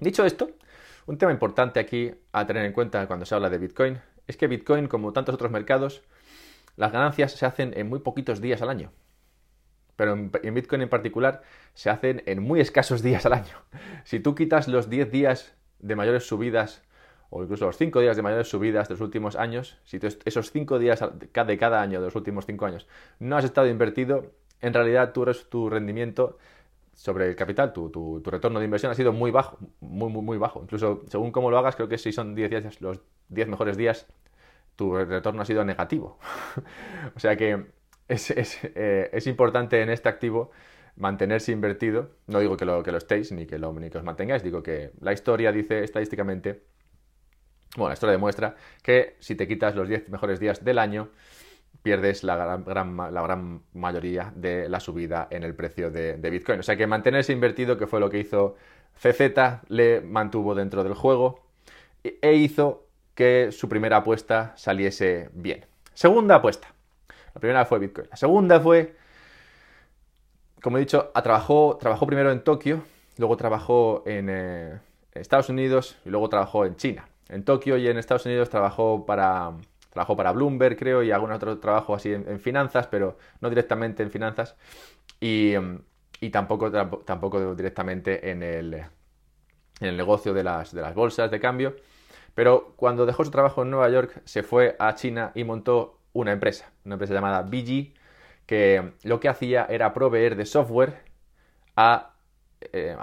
dicho 0.00 0.24
esto, 0.24 0.50
un 1.06 1.16
tema 1.16 1.30
importante 1.30 1.78
aquí 1.78 2.12
a 2.32 2.46
tener 2.46 2.64
en 2.64 2.72
cuenta 2.72 3.06
cuando 3.06 3.24
se 3.24 3.34
habla 3.34 3.50
de 3.50 3.58
Bitcoin 3.58 4.00
es 4.26 4.36
que 4.36 4.46
Bitcoin, 4.48 4.88
como 4.88 5.12
tantos 5.12 5.34
otros 5.34 5.50
mercados, 5.50 6.02
las 6.76 6.92
ganancias 6.92 7.32
se 7.32 7.46
hacen 7.46 7.72
en 7.76 7.88
muy 7.88 8.00
poquitos 8.00 8.40
días 8.40 8.62
al 8.62 8.70
año. 8.70 8.92
Pero 9.96 10.12
en, 10.12 10.54
Bitcoin 10.54 10.82
en 10.82 10.88
particular 10.88 11.42
se 11.72 11.88
hacen 11.88 12.22
en 12.26 12.42
muy 12.42 12.60
escasos 12.60 13.02
días 13.02 13.26
al 13.26 13.34
año. 13.34 13.56
Si 14.04 14.20
tú 14.20 14.34
quitas 14.34 14.68
los 14.68 14.90
10 14.90 15.10
días 15.10 15.54
de 15.78 15.96
mayores 15.96 16.26
subidas 16.26 16.82
o 17.30 17.42
incluso 17.42 17.66
los 17.66 17.76
5 17.76 18.00
días 18.00 18.16
de 18.16 18.22
mayores 18.22 18.48
subidas 18.48 18.88
de 18.88 18.94
los 18.94 19.00
últimos 19.00 19.36
años, 19.36 19.78
si 19.84 19.98
esos 20.24 20.50
5 20.50 20.78
días 20.78 21.02
de 21.46 21.58
cada 21.58 21.80
año 21.80 22.00
de 22.00 22.06
los 22.06 22.16
últimos 22.16 22.46
5 22.46 22.66
años 22.66 22.86
no 23.18 23.36
has 23.36 23.44
estado 23.44 23.68
invertido, 23.68 24.32
en 24.60 24.74
realidad 24.74 25.12
tu, 25.12 25.24
tu 25.48 25.70
rendimiento 25.70 26.38
sobre 26.94 27.28
el 27.28 27.36
capital, 27.36 27.72
tu, 27.72 27.90
tu, 27.90 28.22
retorno 28.24 28.58
de 28.60 28.64
inversión 28.64 28.92
ha 28.92 28.94
sido 28.94 29.12
muy 29.12 29.30
bajo, 29.30 29.58
muy, 29.80 30.10
muy, 30.10 30.22
muy 30.22 30.38
bajo. 30.38 30.60
Incluso 30.62 31.02
según 31.08 31.32
cómo 31.32 31.50
lo 31.50 31.58
hagas, 31.58 31.76
creo 31.76 31.88
que 31.88 31.98
si 31.98 32.12
son 32.12 32.34
10 32.34 32.50
días, 32.50 32.80
los 32.80 33.00
10 33.28 33.48
mejores 33.48 33.76
días 33.76 34.06
tu 34.76 34.94
retorno 34.94 35.42
ha 35.42 35.44
sido 35.44 35.64
negativo. 35.64 36.18
o 37.16 37.20
sea 37.20 37.36
que 37.36 37.66
eh, 38.08 39.10
es, 39.12 39.26
importante 39.26 39.80
en 39.80 39.90
este 39.90 40.08
activo 40.08 40.50
mantenerse 40.96 41.52
invertido. 41.52 42.10
No 42.26 42.40
digo 42.40 42.56
que 42.56 42.64
lo, 42.64 42.82
que 42.82 42.92
lo 42.92 42.98
estéis 42.98 43.32
ni 43.32 43.46
que, 43.46 43.58
lo, 43.58 43.72
ni 43.72 43.90
que 43.90 43.98
os 43.98 44.04
mantengáis, 44.04 44.42
digo 44.42 44.62
que 44.62 44.92
la 45.00 45.12
historia 45.12 45.52
dice 45.52 45.84
estadísticamente, 45.84 46.64
bueno, 47.76 47.88
la 47.88 47.94
historia 47.94 48.12
demuestra 48.12 48.54
que 48.82 49.16
si 49.20 49.34
te 49.34 49.48
quitas 49.48 49.74
los 49.74 49.88
10 49.88 50.08
mejores 50.08 50.38
días 50.38 50.64
del 50.64 50.78
año, 50.78 51.10
pierdes 51.82 52.22
la 52.22 52.36
gran, 52.36 52.96
la 52.96 53.22
gran 53.22 53.62
mayoría 53.72 54.32
de 54.36 54.68
la 54.68 54.80
subida 54.80 55.26
en 55.30 55.42
el 55.42 55.54
precio 55.54 55.90
de, 55.90 56.16
de, 56.16 56.30
Bitcoin. 56.30 56.60
O 56.60 56.62
sea 56.62 56.76
que 56.76 56.86
mantenerse 56.86 57.32
invertido, 57.32 57.76
que 57.76 57.86
fue 57.86 58.00
lo 58.00 58.08
que 58.08 58.20
hizo 58.20 58.54
CZ, 58.96 59.20
le 59.68 60.00
mantuvo 60.00 60.54
dentro 60.54 60.84
del 60.84 60.94
juego 60.94 61.44
e 62.04 62.34
hizo 62.34 62.83
que 63.14 63.50
su 63.52 63.68
primera 63.68 63.98
apuesta 63.98 64.52
saliese 64.56 65.30
bien. 65.32 65.64
Segunda 65.94 66.36
apuesta. 66.36 66.68
La 67.34 67.40
primera 67.40 67.64
fue 67.64 67.78
Bitcoin. 67.78 68.08
La 68.10 68.16
segunda 68.16 68.60
fue, 68.60 68.96
como 70.62 70.76
he 70.76 70.80
dicho, 70.80 71.10
trabajó, 71.22 71.78
trabajó 71.80 72.06
primero 72.06 72.30
en 72.30 72.42
Tokio, 72.42 72.82
luego 73.18 73.36
trabajó 73.36 74.02
en 74.06 74.28
eh, 74.30 74.78
Estados 75.12 75.48
Unidos 75.48 75.96
y 76.04 76.10
luego 76.10 76.28
trabajó 76.28 76.64
en 76.64 76.76
China. 76.76 77.08
En 77.28 77.44
Tokio 77.44 77.76
y 77.76 77.88
en 77.88 77.96
Estados 77.98 78.26
Unidos 78.26 78.50
trabajó 78.50 79.06
para, 79.06 79.52
trabajó 79.90 80.16
para 80.16 80.32
Bloomberg, 80.32 80.76
creo, 80.76 81.02
y 81.02 81.10
algún 81.10 81.32
otro 81.32 81.58
trabajo 81.58 81.94
así 81.94 82.12
en, 82.12 82.38
finanzas, 82.40 82.86
pero 82.86 83.16
no 83.40 83.48
directamente 83.48 84.02
en 84.02 84.10
finanzas. 84.10 84.56
Y, 85.20 85.54
y 86.20 86.30
tampoco, 86.30 86.70
tampoco 87.04 87.54
directamente 87.54 88.30
en 88.30 88.42
el, 88.42 88.74
en 88.74 89.88
el 89.88 89.96
negocio 89.96 90.34
de 90.34 90.44
las, 90.44 90.72
de 90.72 90.82
las 90.82 90.94
bolsas 90.94 91.30
de 91.30 91.40
cambio. 91.40 91.76
Pero 92.34 92.74
cuando 92.76 93.06
dejó 93.06 93.24
su 93.24 93.30
trabajo 93.30 93.62
en 93.62 93.70
Nueva 93.70 93.88
York, 93.88 94.22
se 94.24 94.42
fue 94.42 94.76
a 94.78 94.94
China 94.94 95.32
y 95.34 95.44
montó 95.44 96.00
una 96.12 96.32
empresa, 96.32 96.70
una 96.84 96.94
empresa 96.94 97.14
llamada 97.14 97.42
BG, 97.42 97.94
que 98.46 98.92
lo 99.04 99.20
que 99.20 99.28
hacía 99.28 99.66
era 99.68 99.92
proveer 99.94 100.36
de 100.36 100.46
software 100.46 101.02
a, 101.76 102.14
eh, 102.60 102.96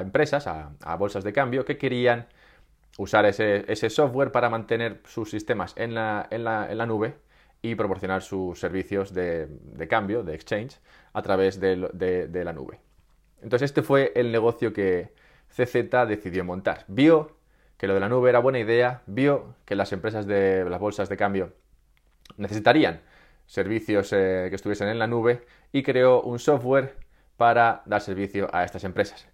empresas, 0.00 0.46
a, 0.46 0.96
bolsas 0.96 1.24
de 1.24 1.32
cambio, 1.32 1.64
que 1.64 1.78
querían 1.78 2.26
usar 2.98 3.26
ese, 3.26 3.90
software 3.90 4.32
para 4.32 4.50
mantener 4.50 5.00
sus 5.06 5.30
sistemas 5.30 5.74
en 5.76 5.94
la, 5.94 6.26
en 6.30 6.44
la, 6.44 6.86
nube 6.86 7.16
y 7.60 7.74
proporcionar 7.74 8.22
sus 8.22 8.58
servicios 8.58 9.12
de, 9.12 9.48
cambio, 9.88 10.22
de 10.22 10.34
exchange, 10.34 10.78
a 11.12 11.22
través 11.22 11.58
de, 11.58 11.88
de, 12.28 12.44
la 12.44 12.52
nube. 12.52 12.80
Entonces 13.42 13.70
este 13.70 13.82
fue 13.82 14.12
el 14.14 14.30
negocio 14.30 14.72
que 14.72 15.12
CZ 15.48 16.06
decidió 16.06 16.44
montar. 16.44 16.84
Vio 16.88 17.36
que 17.76 17.86
lo 17.86 17.94
de 17.94 18.00
la 18.00 18.08
nube 18.08 18.30
era 18.30 18.38
buena 18.38 18.58
idea, 18.58 19.02
vio 19.06 19.54
que 19.64 19.74
las 19.74 19.92
empresas 19.92 20.26
de 20.26 20.64
las 20.68 20.80
bolsas 20.80 21.08
de 21.08 21.16
cambio 21.16 21.52
necesitarían 22.36 23.00
servicios 23.46 24.12
eh, 24.12 24.46
que 24.48 24.56
estuviesen 24.56 24.88
en 24.88 24.98
la 24.98 25.06
nube 25.06 25.44
y 25.72 25.82
creó 25.82 26.22
un 26.22 26.38
software 26.38 26.96
para 27.36 27.82
dar 27.86 28.00
servicio 28.00 28.48
a 28.52 28.64
estas 28.64 28.84
empresas 28.84 29.28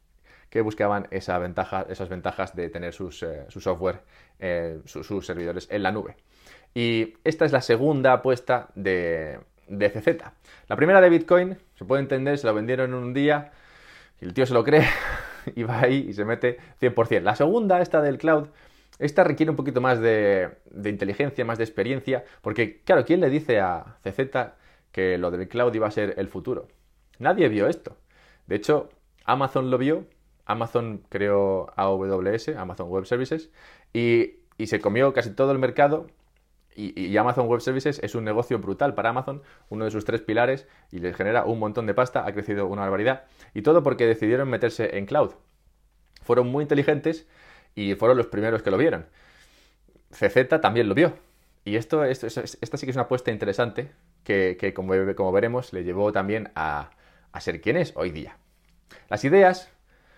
que 0.48 0.60
buscaban 0.62 1.06
esas 1.12 2.08
ventajas 2.08 2.56
de 2.56 2.68
tener 2.70 2.92
sus, 2.92 3.22
eh, 3.22 3.44
su 3.48 3.60
software, 3.60 4.00
eh, 4.40 4.80
sus 4.84 5.24
servidores 5.24 5.68
en 5.70 5.84
la 5.84 5.92
nube. 5.92 6.16
Y 6.74 7.14
esta 7.22 7.44
es 7.44 7.52
la 7.52 7.60
segunda 7.60 8.12
apuesta 8.14 8.68
de, 8.74 9.38
de 9.68 9.90
CZ. 9.90 10.24
La 10.66 10.76
primera 10.76 11.00
de 11.00 11.08
Bitcoin, 11.08 11.56
se 11.76 11.84
puede 11.84 12.02
entender, 12.02 12.36
se 12.36 12.48
lo 12.48 12.54
vendieron 12.54 12.90
en 12.90 12.96
un 12.96 13.14
día 13.14 13.52
y 14.20 14.24
el 14.24 14.34
tío 14.34 14.44
se 14.44 14.54
lo 14.54 14.64
cree 14.64 14.84
y 15.56 15.62
va 15.62 15.80
ahí 15.80 16.06
y 16.08 16.12
se 16.12 16.24
mete 16.24 16.58
100%. 16.80 17.22
La 17.22 17.36
segunda, 17.36 17.80
esta 17.80 18.02
del 18.02 18.18
cloud, 18.18 18.48
esta 18.98 19.24
requiere 19.24 19.50
un 19.50 19.56
poquito 19.56 19.80
más 19.80 20.00
de, 20.00 20.50
inteligencia, 20.84 21.44
más 21.44 21.58
de 21.58 21.64
experiencia, 21.64 22.24
porque, 22.42 22.82
claro, 22.82 23.04
¿quién 23.04 23.20
le 23.20 23.30
dice 23.30 23.60
a 23.60 23.96
CZ 24.02 24.52
que 24.92 25.18
lo 25.18 25.30
del 25.30 25.48
cloud 25.48 25.74
iba 25.74 25.86
a 25.86 25.90
ser 25.90 26.14
el 26.18 26.28
futuro? 26.28 26.68
Nadie 27.18 27.48
vio 27.48 27.66
esto. 27.66 27.96
De 28.46 28.56
hecho, 28.56 28.90
Amazon 29.24 29.70
lo 29.70 29.78
vio, 29.78 30.04
Amazon 30.44 31.02
creó 31.08 31.72
AWS, 31.76 32.48
Amazon 32.56 32.88
Web 32.88 33.06
Services, 33.06 33.50
y, 33.92 34.36
se 34.66 34.80
comió 34.80 35.14
casi 35.14 35.30
todo 35.30 35.52
el 35.52 35.58
mercado. 35.58 36.08
Y, 36.76 37.16
Amazon 37.16 37.46
Web 37.48 37.60
Services 37.60 37.98
es 38.02 38.14
un 38.14 38.24
negocio 38.24 38.58
brutal 38.58 38.94
para 38.94 39.10
Amazon, 39.10 39.42
uno 39.68 39.84
de 39.84 39.90
sus 39.90 40.04
tres 40.04 40.22
pilares, 40.22 40.66
y 40.90 41.00
les 41.00 41.16
genera 41.16 41.44
un 41.44 41.58
montón 41.58 41.86
de 41.86 41.94
pasta, 41.94 42.24
ha 42.24 42.32
crecido 42.32 42.66
una 42.66 42.82
barbaridad. 42.82 43.24
Y 43.54 43.62
todo 43.62 43.82
porque 43.82 44.06
decidieron 44.06 44.48
meterse 44.48 44.96
en 44.96 45.04
cloud. 45.04 45.32
Fueron 46.22 46.48
muy 46.48 46.62
inteligentes 46.62 47.26
y 47.74 47.94
fueron 47.94 48.16
los 48.16 48.26
primeros 48.28 48.62
que 48.62 48.70
lo 48.70 48.78
vieron. 48.78 49.06
CZ 50.12 50.60
también 50.60 50.88
lo 50.88 50.94
vio. 50.94 51.14
Y 51.64 51.76
esto, 51.76 52.04
esta 52.04 52.46
sí 52.46 52.86
que 52.86 52.90
es 52.90 52.96
una 52.96 53.04
apuesta 53.04 53.30
interesante 53.30 53.92
que, 54.24 54.72
como, 54.74 54.94
como, 55.14 55.32
veremos, 55.32 55.72
le 55.72 55.84
llevó 55.84 56.12
también 56.12 56.50
a, 56.54 56.90
ser 57.40 57.60
quien 57.60 57.76
es 57.76 57.92
hoy 57.96 58.10
día. 58.10 58.36
Las 59.08 59.24
ideas, 59.24 59.70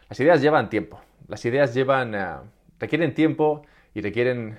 las 0.08 0.20
ideas 0.20 0.40
llevan 0.40 0.70
tiempo. 0.70 1.00
Las 1.28 1.44
ideas 1.44 1.74
llevan, 1.74 2.14
eh, 2.14 2.36
requieren 2.78 3.14
tiempo 3.14 3.62
y 3.94 4.00
requieren 4.00 4.58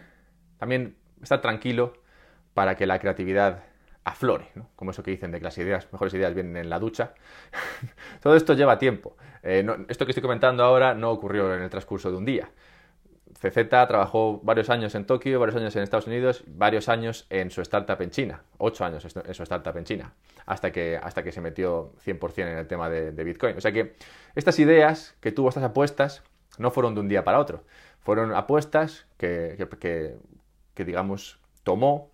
también 0.58 0.96
estar 1.24 1.42
tranquilo 1.42 1.94
para 2.54 2.76
que 2.76 2.86
la 2.86 3.00
creatividad 3.00 3.64
aflore, 4.04 4.50
Como 4.76 4.92
eso 4.92 5.02
que 5.02 5.12
dicen 5.12 5.32
de 5.32 5.40
que 5.40 5.46
las 5.46 5.58
ideas, 5.58 5.88
mejores 5.92 6.14
ideas 6.14 6.34
vienen 6.34 6.58
en 6.58 6.70
la 6.70 6.78
ducha. 6.78 7.14
Todo 8.22 8.36
esto 8.36 8.54
lleva 8.54 8.78
tiempo. 8.78 9.16
Eh, 9.44 9.66
esto 9.88 10.06
que 10.06 10.12
estoy 10.12 10.22
comentando 10.22 10.64
ahora 10.64 10.94
no 10.94 11.12
ocurrió 11.12 11.54
en 11.56 11.62
el 11.62 11.70
transcurso 11.70 12.12
de 12.12 12.18
un 12.18 12.26
día. 12.26 12.50
CZ 13.40 13.70
trabajó 13.70 14.40
varios 14.44 14.70
años 14.70 14.96
en 14.96 15.06
Tokio, 15.06 15.40
varios 15.40 15.58
años 15.58 15.76
en 15.76 15.84
Estados 15.84 16.08
Unidos, 16.08 16.44
varios 16.48 16.88
años 16.88 17.26
en 17.30 17.52
su 17.52 17.62
startup 17.62 18.02
en 18.02 18.10
China, 18.10 18.42
ocho 18.58 18.86
años 18.86 19.04
en 19.04 19.34
su 19.34 19.44
startup 19.44 19.76
en 19.78 19.84
China, 19.84 20.14
hasta 20.46 20.72
que, 20.72 20.98
hasta 21.02 21.24
que 21.24 21.32
se 21.32 21.42
metió 21.42 21.94
100% 22.06 22.40
en 22.40 22.58
el 22.60 22.68
tema 22.68 22.90
de, 22.90 23.24
Bitcoin. 23.24 23.58
O 23.58 23.62
sea 23.62 23.72
que 23.72 23.96
estas 24.36 24.60
ideas 24.60 25.16
que 25.20 25.32
tuvo, 25.32 25.50
estas 25.50 25.64
apuestas, 25.64 26.24
no 26.58 26.72
fueron 26.72 26.94
de 26.94 27.02
un 27.02 27.10
día 27.10 27.24
para 27.24 27.40
otro. 27.40 27.64
Fueron 28.02 28.34
apuestas 28.34 29.08
que, 29.18 29.56
que, 29.80 30.16
digamos, 30.76 31.40
tomó 31.64 32.12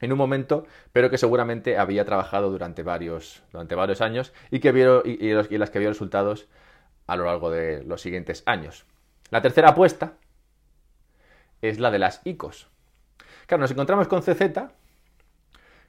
en 0.00 0.12
un 0.12 0.18
momento, 0.18 0.66
pero 0.92 1.10
que 1.10 1.18
seguramente 1.18 1.78
había 1.78 2.04
trabajado 2.04 2.50
durante 2.50 2.82
varios, 2.82 3.42
durante 3.52 3.74
varios 3.74 4.00
años 4.00 4.32
y, 4.50 4.60
que 4.60 4.68
y, 5.04 5.58
las 5.58 5.70
que 5.70 5.78
vio 5.78 5.88
resultados 5.88 6.48
a 7.06 7.16
lo 7.16 7.24
largo 7.24 7.50
de 7.50 7.82
los 7.84 8.00
siguientes 8.00 8.42
años. 8.46 8.84
La 9.30 9.42
tercera 9.42 9.70
apuesta 9.70 10.14
es 11.62 11.78
la 11.78 11.90
de 11.90 11.98
las 11.98 12.20
ICOs. 12.24 12.68
Claro, 13.46 13.62
nos 13.62 13.70
encontramos 13.70 14.08
con 14.08 14.22
CZ, 14.22 14.42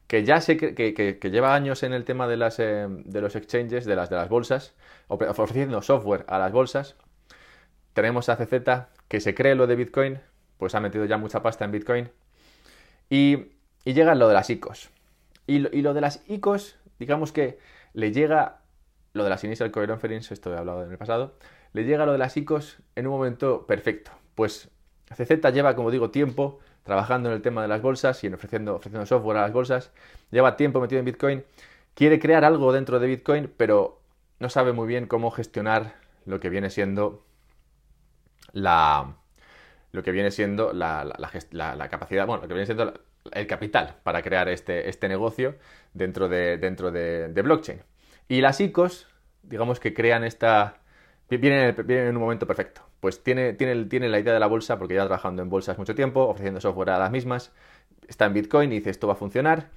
que 0.07 0.23
ya 0.23 0.41
sé 0.41 0.57
que, 0.57 1.19
lleva 1.29 1.53
años 1.53 1.83
en 1.83 1.93
el 1.93 2.05
tema 2.05 2.27
de, 2.27 2.37
las, 2.37 2.59
eh, 2.59 2.87
de 2.87 3.21
los 3.21 3.35
exchanges, 3.35 3.85
de 3.85 3.95
las, 3.95 4.09
de 4.09 4.15
las 4.15 4.29
bolsas, 4.29 4.73
ofreciendo 5.07 5.81
software 5.81 6.23
a 6.27 6.39
las 6.39 6.51
bolsas. 6.51 6.95
Tenemos 7.93 8.29
a 8.29 8.37
CZ 8.37 8.87
que 9.07 9.19
se 9.19 9.35
cree 9.35 9.55
lo 9.55 9.67
de 9.67 9.75
Bitcoin, 9.75 10.19
pues 10.57 10.75
ha 10.75 10.79
metido 10.79 11.05
ya 11.05 11.17
mucha 11.17 11.41
pasta 11.41 11.65
en 11.65 11.71
Bitcoin. 11.71 12.09
Y, 13.09 13.51
llega 13.85 14.15
lo 14.15 14.27
de 14.27 14.33
las 14.33 14.49
ICOs. 14.49 14.89
Y 15.45 15.59
lo, 15.59 15.69
y 15.71 15.81
lo, 15.81 15.93
de 15.93 16.01
las 16.01 16.21
ICOs, 16.27 16.77
digamos 16.99 17.31
que 17.31 17.59
le 17.93 18.11
llega 18.11 18.59
lo 19.13 19.23
de 19.23 19.29
las 19.29 19.43
Initial 19.43 19.71
Coin 19.71 19.89
Offerings, 19.89 20.31
esto 20.31 20.53
he 20.53 20.57
hablado 20.57 20.83
en 20.83 20.91
el 20.91 20.97
pasado, 20.97 21.35
le 21.73 21.83
llega 21.85 22.05
lo 22.05 22.11
de 22.11 22.17
las 22.17 22.35
ICOs 22.35 22.79
en 22.95 23.07
un 23.07 23.13
momento 23.13 23.65
perfecto. 23.65 24.11
Pues 24.35 24.69
CZ 25.15 25.53
lleva, 25.53 25.75
como 25.75 25.91
digo, 25.91 26.11
tiempo 26.11 26.59
trabajando 26.83 27.29
en 27.29 27.35
el 27.35 27.41
tema 27.41 27.61
de 27.61 27.67
las 27.67 27.81
bolsas 27.81 28.23
y 28.23 28.27
en 28.27 28.33
ofreciendo, 28.33 28.75
ofreciendo 28.75 29.05
software 29.05 29.37
a 29.37 29.41
las 29.41 29.53
bolsas. 29.53 29.91
Lleva 30.31 30.55
tiempo 30.57 30.79
metido 30.79 30.99
en 30.99 31.05
Bitcoin. 31.05 31.43
Quiere 31.93 32.19
crear 32.19 32.45
algo 32.45 32.71
dentro 32.71 32.99
de 32.99 33.07
Bitcoin, 33.07 33.51
pero 33.57 34.01
no 34.39 34.49
sabe 34.49 34.73
muy 34.73 34.87
bien 34.87 35.07
cómo 35.07 35.31
gestionar 35.31 35.95
lo 36.25 36.39
que 36.39 36.49
viene 36.49 36.69
siendo 36.69 37.23
la, 38.51 39.15
lo 39.97 40.03
que 40.03 40.11
viene 40.11 40.31
siendo 40.31 40.73
la, 40.73 41.03
capacidad, 41.89 42.27
bueno, 42.27 42.43
lo 42.43 42.47
que 42.47 42.53
viene 42.53 42.67
siendo 42.67 42.93
el 43.31 43.47
capital 43.47 43.95
para 44.03 44.21
crear 44.21 44.47
este, 44.47 44.89
este 44.89 45.09
negocio 45.09 45.55
dentro, 45.93 46.29
de, 46.29 47.41
blockchain. 47.43 47.81
Y 48.29 48.41
las 48.41 48.61
ICOs, 48.61 49.07
digamos 49.41 49.79
que 49.79 49.93
crean 49.93 50.23
esta, 50.23 50.81
Viene, 51.29 51.75
en 51.75 52.15
un 52.15 52.21
momento 52.21 52.47
perfecto. 52.47 52.81
Pues 53.01 53.23
tiene, 53.23 53.53
tiene, 53.53 53.85
tiene 53.85 54.07
la 54.07 54.19
idea 54.19 54.33
de 54.33 54.39
la 54.39 54.47
bolsa 54.47 54.77
porque 54.77 54.93
ya 54.93 55.01
trabajando 55.01 55.41
en 55.41 55.49
bolsas 55.49 55.77
mucho 55.77 55.93
tiempo, 55.93 56.21
ofreciendo 56.21 56.61
software 56.61 56.91
a 56.91 56.99
las 56.99 57.11
mismas. 57.11 57.51
Está 58.07 58.25
en 58.25 58.33
Bitcoin 58.33 58.71
y 58.71 58.75
dice 58.75 58.91
esto 58.91 59.07
va 59.07 59.13
a 59.13 59.17
funcionar. 59.17 59.69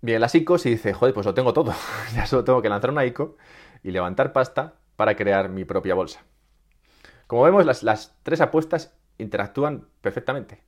Viene 0.00 0.20
las 0.20 0.34
ICOs 0.34 0.64
y 0.66 0.70
dice, 0.70 0.94
joder, 0.94 1.12
pues 1.12 1.26
lo 1.26 1.34
tengo 1.34 1.52
todo. 1.52 1.74
ya 2.14 2.26
solo 2.26 2.44
tengo 2.44 2.62
que 2.62 2.68
lanzar 2.68 2.90
una 2.90 3.04
ICO 3.04 3.36
y 3.82 3.90
levantar 3.90 4.32
pasta 4.32 4.74
para 4.96 5.14
crear 5.16 5.50
mi 5.50 5.64
propia 5.64 5.94
bolsa. 5.94 6.24
Como 7.30 7.44
vemos, 7.44 7.84
las, 7.84 8.16
tres 8.24 8.40
apuestas 8.40 8.92
interactúan 9.20 9.86
perfectamente. 10.00 10.62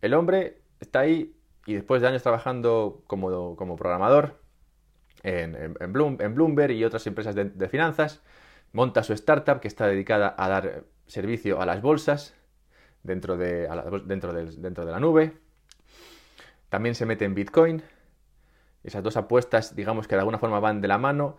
El 0.00 0.14
hombre 0.14 0.62
está 0.80 1.00
ahí 1.00 1.34
y 1.66 1.74
después 1.74 2.02
de 2.02 2.08
años 2.08 2.22
trabajando 2.22 3.02
como, 3.06 3.56
como 3.56 3.76
programador 3.76 4.40
en, 5.22 5.76
en, 5.80 5.92
Bloomberg 6.34 6.72
y 6.72 6.84
otras 6.84 7.06
empresas 7.06 7.34
de 7.34 7.68
finanzas, 7.68 8.22
monta 8.72 9.02
su 9.02 9.14
startup 9.14 9.60
que 9.60 9.68
está 9.68 9.86
dedicada 9.86 10.34
a 10.36 10.48
dar 10.48 10.84
servicio 11.06 11.60
a 11.60 11.66
las 11.66 11.80
bolsas 11.80 12.34
dentro 13.02 13.36
de, 13.36 13.68
la, 13.68 13.84
dentro 14.04 14.32
dentro 14.32 14.84
de 14.84 14.92
la 14.92 15.00
nube. 15.00 15.38
También 16.68 16.96
se 16.96 17.06
mete 17.06 17.24
en 17.24 17.34
Bitcoin. 17.34 17.82
Esas 18.82 19.02
dos 19.02 19.16
apuestas, 19.16 19.76
digamos 19.76 20.08
que 20.08 20.16
de 20.16 20.20
alguna 20.20 20.38
forma 20.38 20.58
van 20.58 20.80
de 20.80 20.88
la 20.88 20.98
mano 20.98 21.36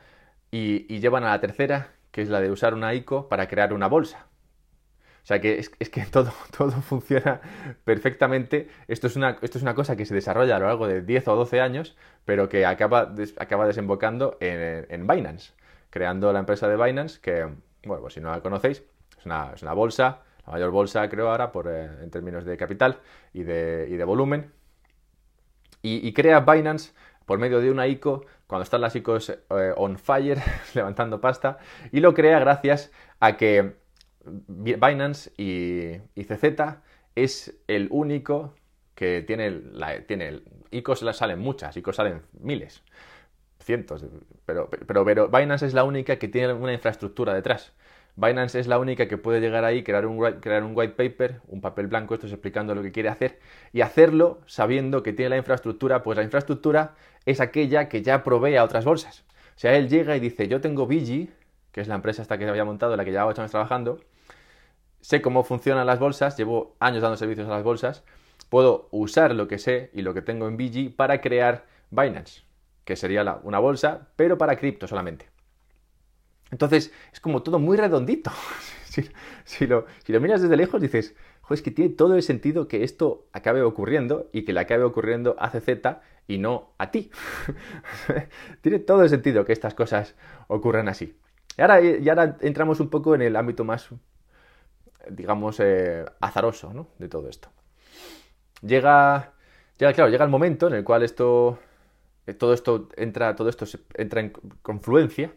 y, 0.50 1.00
llevan 1.00 1.26
a 1.26 1.32
la 1.32 1.42
tercera, 1.42 1.92
que 2.12 2.22
es 2.22 2.30
la 2.30 2.40
de 2.40 2.50
usar 2.50 2.74
una 2.74 2.94
ICO 2.94 3.28
para 3.28 3.48
crear 3.48 3.74
una 3.74 3.88
bolsa. 3.88 4.28
O 5.26 5.28
sea 5.28 5.42
que 5.42 5.60
es, 5.60 5.70
que 5.70 6.06
todo, 6.12 6.32
todo 6.56 6.72
funciona 6.72 7.42
perfectamente. 7.84 8.70
Esto 8.88 9.08
es, 9.08 9.18
una, 9.18 9.38
esto 9.42 9.58
es 9.58 9.64
una 9.64 9.76
cosa 9.76 9.98
que 9.98 10.06
se 10.06 10.14
desarrolla 10.14 10.56
a 10.56 10.60
lo 10.60 10.68
largo 10.68 10.88
de 10.88 11.02
10 11.02 11.28
o 11.28 11.36
12 11.36 11.60
años, 11.60 11.98
pero 12.24 12.48
que 12.48 12.66
acaba, 12.66 13.14
acaba 13.40 13.68
desembocando 13.68 14.38
en, 14.40 14.86
en 14.90 15.08
Binance 15.08 15.54
creando 15.96 16.34
la 16.34 16.40
empresa 16.40 16.68
de 16.68 16.76
Binance, 16.76 17.22
que, 17.22 17.48
bueno, 17.86 18.02
pues 18.02 18.16
si 18.16 18.20
no 18.20 18.30
la 18.30 18.42
conocéis, 18.42 18.84
es 19.18 19.26
una, 19.26 19.54
es 19.56 19.62
una 19.62 19.72
bolsa, 19.72 20.24
la 20.46 20.52
mayor 20.52 20.70
bolsa 20.72 21.08
creo 21.08 21.30
ahora 21.30 21.54
por, 21.54 21.70
eh, 21.70 21.86
en 22.04 22.12
términos 22.12 22.44
de 22.44 22.58
capital 22.58 23.00
y 23.32 23.44
de, 23.44 23.88
y 23.90 23.96
de 23.96 24.04
volumen. 24.04 24.52
Y, 25.82 26.12
crea 26.12 26.42
Binance 26.42 26.94
por 27.26 27.40
medio 27.40 27.62
de 27.62 27.72
una 27.72 27.88
ICO, 27.88 28.26
cuando 28.46 28.64
están 28.64 28.82
las 28.82 28.94
ICOs 28.94 29.30
eh, 29.30 29.74
on 29.78 29.98
fire, 29.98 30.40
levantando 30.74 31.22
pasta, 31.22 31.60
y 31.94 32.02
lo 32.02 32.14
crea 32.14 32.40
gracias 32.40 32.92
a 33.22 33.38
que 33.38 33.76
Binance 34.26 35.32
y, 35.38 36.00
CZ 36.24 36.80
es 37.16 37.56
el 37.68 37.88
único 37.92 38.54
que 38.94 39.22
tiene, 39.22 39.52
la, 39.52 40.02
tiene 40.02 40.42
ICOs 40.72 41.06
salen 41.16 41.40
muchas, 41.40 41.76
ICOs 41.78 41.96
salen 41.96 42.22
miles. 42.40 42.84
cientos, 43.60 44.06
pero, 44.46 44.70
pero, 44.70 45.06
pero 45.06 45.28
Binance 45.30 45.66
es 45.66 45.74
la 45.74 45.84
única 45.84 46.18
que 46.18 46.28
tiene 46.28 46.54
una 46.54 46.74
infraestructura 46.74 47.34
detrás. 47.34 47.74
Binance 48.18 48.60
es 48.60 48.68
la 48.68 48.80
única 48.80 49.08
que 49.08 49.18
puede 49.18 49.42
llegar 49.42 49.66
ahí, 49.66 49.84
crear 49.84 50.06
un, 50.06 50.18
crear 50.40 50.64
un 50.64 50.72
white 50.74 50.94
paper, 50.94 51.42
un 51.48 51.60
papel 51.60 51.88
blanco, 51.88 52.14
esto 52.14 52.28
es 52.28 52.34
explicando 52.34 52.74
lo 52.74 52.82
que 52.82 52.94
quiere 52.94 53.10
hacer, 53.10 53.40
y 53.74 53.82
hacerlo 53.82 54.40
sabiendo 54.46 55.04
que 55.04 55.12
tiene 55.12 55.32
la 55.32 55.38
infraestructura, 55.38 56.02
pues 56.02 56.18
la 56.18 56.24
infraestructura 56.24 56.96
es 57.26 57.42
aquella 57.42 57.90
que 57.90 58.04
ya 58.04 58.24
provee 58.24 58.56
a 58.56 58.64
otras 58.64 58.86
bolsas. 58.86 59.26
O 59.58 59.60
sea, 59.60 59.76
él 59.76 59.90
llega 59.90 60.16
y 60.16 60.22
dice, 60.22 60.48
yo 60.48 60.62
tengo 60.62 60.88
BG, 60.88 61.30
que 61.74 61.82
es 61.82 61.90
la 61.90 61.96
empresa 61.96 62.22
esta 62.22 62.38
que 62.38 62.46
se 62.46 62.50
había 62.50 62.64
montado, 62.64 62.96
la 62.96 63.04
que 63.04 63.12
llevaba 63.12 63.32
8 63.32 63.42
años 63.42 63.52
trabajando, 63.52 64.00
sé 65.06 65.22
cómo 65.22 65.44
funcionan 65.44 65.86
las 65.86 66.00
bolsas, 66.00 66.36
llevo 66.36 66.76
años 66.80 67.04
dando 67.04 67.16
servicios 67.16 67.48
a 67.48 67.52
las 67.52 67.64
bolsas, 67.64 68.04
puedo 68.50 68.88
usar 68.90 69.36
lo 69.36 69.48
que 69.48 69.60
sé 69.60 69.92
y 69.94 70.02
lo 70.02 70.16
que 70.16 70.24
tengo 70.24 70.48
en 70.48 70.58
BG 70.58 70.96
para 70.96 71.22
crear 71.22 71.68
Binance, 71.92 72.42
que 72.86 72.96
sería 72.96 73.40
una 73.44 73.60
bolsa, 73.60 74.08
pero 74.16 74.40
para 74.40 74.56
cripto 74.56 74.88
solamente. 74.88 75.30
Entonces, 76.50 76.92
es 77.14 77.20
como 77.20 77.44
todo 77.44 77.60
muy 77.60 77.78
redondito. 77.78 78.32
si, 79.44 79.68
lo, 79.68 79.86
miras 80.08 80.42
desde 80.42 80.58
lejos, 80.58 80.82
dices, 80.82 81.16
es 81.52 81.62
que 81.62 81.70
tiene 81.70 81.94
todo 81.94 82.16
el 82.16 82.24
sentido 82.24 82.68
que 82.68 82.84
esto 82.84 83.28
acabe 83.32 83.62
ocurriendo 83.62 84.32
y 84.34 84.44
que 84.44 84.54
le 84.54 84.60
acabe 84.60 84.86
ocurriendo 84.86 85.36
a 85.38 85.52
CZ 85.52 85.70
y 86.28 86.40
no 86.40 86.74
a 86.80 86.90
ti. 86.90 87.12
tiene 88.62 88.80
todo 88.80 89.04
el 89.04 89.10
sentido 89.10 89.46
que 89.46 89.54
estas 89.54 89.76
cosas 89.76 90.16
ocurran 90.48 90.88
así. 90.88 91.16
Y 91.60 91.62
ahora, 91.62 91.80
y 91.80 92.10
ahora 92.10 92.38
entramos 92.42 92.80
un 92.80 92.90
poco 92.90 93.14
en 93.14 93.22
el 93.22 93.36
ámbito 93.36 93.64
más, 93.64 93.92
digamos, 95.10 95.60
eh, 95.60 96.06
azaroso 96.20 96.74
¿no? 96.74 96.88
de 97.00 97.08
todo 97.08 97.30
esto. 97.30 97.50
Llega, 98.62 99.34
llega, 99.78 99.94
claro, 99.94 100.10
llega 100.10 100.24
el 100.24 100.32
momento 100.32 100.68
en 100.68 100.74
el 100.74 100.84
cual 100.84 101.04
esto, 101.04 101.60
eh, 102.26 102.34
todo 102.34 102.54
esto 102.54 102.90
entra, 102.96 103.36
todo 103.36 103.50
esto 103.50 103.66
entra 103.96 104.22
en 104.22 104.32
confluencia 104.62 105.32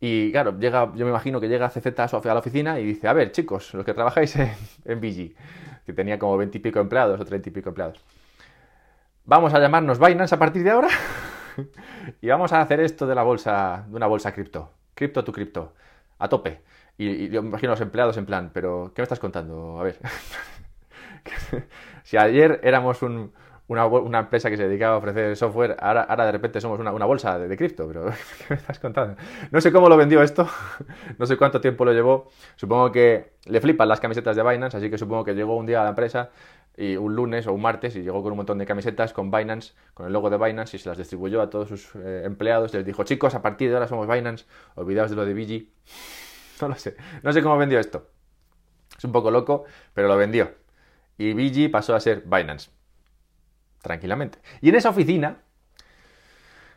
y 0.00 0.30
claro, 0.30 0.56
llega, 0.58 0.92
yo 0.94 1.04
me 1.04 1.10
imagino 1.10 1.40
que 1.40 1.48
llega 1.48 1.68
CZ 1.68 1.86
a 1.98 2.34
la 2.34 2.38
oficina 2.38 2.78
y 2.78 2.84
dice, 2.84 3.08
a 3.08 3.12
ver, 3.12 3.32
chicos, 3.32 3.74
los 3.74 3.84
que 3.84 3.94
trabajáis 3.94 4.36
en, 4.36 4.52
en 4.84 5.00
que 5.00 5.92
tenía 5.92 6.18
como 6.18 6.36
20 6.36 6.58
y 6.58 6.60
pico 6.60 6.78
empleados 6.78 7.20
o 7.20 7.24
30 7.24 7.48
y 7.48 7.52
pico 7.52 7.70
empleados, 7.70 8.04
vamos 9.24 9.52
a 9.54 9.58
llamarnos 9.58 9.98
Binance 9.98 10.34
a 10.34 10.38
partir 10.38 10.62
de 10.62 10.70
ahora 10.70 10.88
y 12.20 12.28
vamos 12.28 12.52
a 12.52 12.60
hacer 12.60 12.80
esto 12.80 13.06
de 13.06 13.14
la 13.14 13.24
bolsa, 13.24 13.86
de 13.88 13.96
una 13.96 14.06
bolsa 14.06 14.32
cripto, 14.32 14.70
cripto 14.94 15.24
tu 15.24 15.32
cripto, 15.32 15.74
a 16.18 16.28
tope. 16.28 16.60
Y, 16.96 17.28
yo 17.28 17.40
imagino 17.40 17.72
a 17.72 17.74
los 17.74 17.80
empleados 17.80 18.16
en 18.16 18.26
plan, 18.26 18.50
pero 18.52 18.92
¿qué 18.94 19.02
me 19.02 19.04
estás 19.04 19.20
contando? 19.20 19.78
A 19.80 19.84
ver, 19.84 19.98
si 22.02 22.16
ayer 22.16 22.60
éramos 22.62 23.02
un, 23.02 23.32
una, 23.68 24.18
empresa 24.18 24.48
que 24.48 24.56
se 24.56 24.66
dedicaba 24.66 24.94
a 24.94 24.98
ofrecer 24.98 25.36
software, 25.36 25.76
ahora, 25.78 26.02
ahora 26.02 26.26
de 26.26 26.32
repente 26.32 26.60
somos 26.60 26.80
una, 26.80 27.04
bolsa 27.04 27.38
de, 27.38 27.56
cripto, 27.56 27.86
pero 27.86 28.06
¿qué 28.38 28.44
me 28.50 28.56
estás 28.56 28.78
contando? 28.78 29.16
No 29.50 29.60
sé 29.60 29.70
cómo 29.70 29.88
lo 29.88 29.96
vendió 29.96 30.22
esto, 30.22 30.48
no 31.18 31.26
sé 31.26 31.36
cuánto 31.36 31.60
tiempo 31.60 31.84
lo 31.84 31.92
llevó, 31.92 32.30
supongo 32.56 32.90
que 32.90 33.34
le 33.44 33.60
flipan 33.60 33.88
las 33.88 34.00
camisetas 34.00 34.36
de 34.36 34.42
Binance, 34.42 34.78
así 34.78 34.90
que 34.90 34.96
supongo 34.96 35.24
que 35.24 35.34
llegó 35.34 35.56
un 35.56 35.66
día 35.66 35.82
a 35.82 35.84
la 35.84 35.90
empresa 35.90 36.30
y 36.78 36.96
un 36.96 37.16
lunes 37.16 37.46
o 37.48 37.52
un 37.52 37.60
martes 37.60 37.96
y 37.96 38.02
llegó 38.02 38.22
con 38.22 38.30
un 38.32 38.36
montón 38.36 38.56
de 38.58 38.64
camisetas 38.64 39.12
con 39.12 39.32
Binance, 39.32 39.74
con 39.94 40.06
el 40.06 40.12
logo 40.12 40.30
de 40.30 40.38
Binance 40.38 40.76
y 40.76 40.80
se 40.80 40.88
las 40.88 40.96
distribuyó 40.96 41.42
a 41.42 41.50
todos 41.50 41.68
sus 41.68 41.96
eh, 41.96 42.22
empleados. 42.24 42.72
Les 42.72 42.86
dijo, 42.86 43.02
chicos, 43.02 43.34
a 43.34 43.42
partir 43.42 43.68
de 43.68 43.74
ahora 43.74 43.88
somos 43.88 44.06
Binance, 44.06 44.46
olvidaos 44.76 45.10
de 45.10 45.16
lo 45.16 45.24
de 45.26 45.34
BG. 45.34 45.66
No 46.60 46.66
lo 46.66 46.74
sé, 46.74 46.96
no 47.22 47.32
sé 47.32 47.40
cómo 47.40 47.56
vendió 47.56 47.78
esto. 47.78 48.08
Es 48.96 49.04
un 49.04 49.12
poco 49.12 49.30
loco, 49.30 49.64
pero 49.94 50.08
lo 50.08 50.16
vendió. 50.16 50.54
Y 51.16 51.32
BG 51.32 51.70
pasó 51.70 51.94
a 51.94 52.00
ser 52.00 52.22
Binance 52.22 52.70
tranquilamente. 53.80 54.40
Y 54.60 54.70
en 54.70 54.74
esa 54.74 54.90
oficina, 54.90 55.36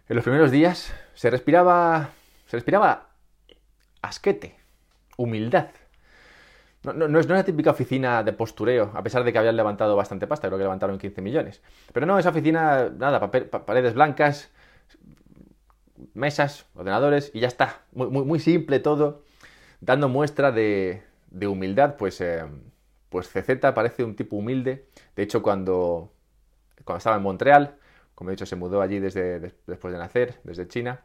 en 0.08 0.16
los 0.16 0.24
primeros 0.24 0.52
días, 0.52 0.94
se 1.16 1.32
respiraba, 1.32 2.12
se 2.46 2.58
respiraba 2.58 3.10
asquete, 4.04 4.56
humildad. 5.18 5.70
No, 6.84 7.20
es, 7.20 7.28
una 7.28 7.44
típica 7.44 7.70
oficina 7.70 8.24
de 8.24 8.34
postureo, 8.34 8.91
a 8.96 9.04
pesar 9.04 9.24
de 9.24 9.32
que 9.32 9.38
habían 9.38 9.56
levantado 9.56 9.96
bastante 9.96 10.26
pasta, 10.26 10.48
creo 10.48 10.58
que 10.58 10.63
levantaron 10.63 10.98
15 10.98 11.22
millones. 11.22 11.62
Pero 11.94 12.08
no, 12.08 12.17
esa 12.17 12.30
oficina, 12.30 12.89
nada, 12.89 13.30
paredes 13.30 13.94
blancas, 13.94 14.52
mesas, 16.15 16.65
ordenadores 16.74 17.30
y 17.36 17.39
ya 17.39 17.48
está. 17.48 17.82
Muy, 17.91 18.08
muy, 18.08 18.39
simple 18.39 18.80
todo, 18.80 19.24
dando 19.80 20.10
muestra 20.10 20.52
de, 20.52 21.04
humildad, 21.48 21.98
pues, 21.98 22.20
eh, 22.20 22.46
pues 23.10 23.28
CZ 23.30 23.60
parece 23.76 24.04
un 24.04 24.15
tipo 24.15 24.38
humilde. 24.38 24.88
De 25.15 25.22
hecho, 25.22 25.44
cuando, 25.44 26.12
cuando 26.84 26.98
estaba 26.98 27.17
en 27.17 27.24
Montreal, 27.24 27.76
como 28.15 28.32
he 28.32 28.34
dicho, 28.34 28.48
se 28.48 28.56
mudó 28.56 28.82
allí 28.82 29.00
desde, 29.00 29.39
después 29.67 29.94
de 29.94 30.00
nacer, 30.00 30.39
desde 30.44 30.67
China. 30.67 31.02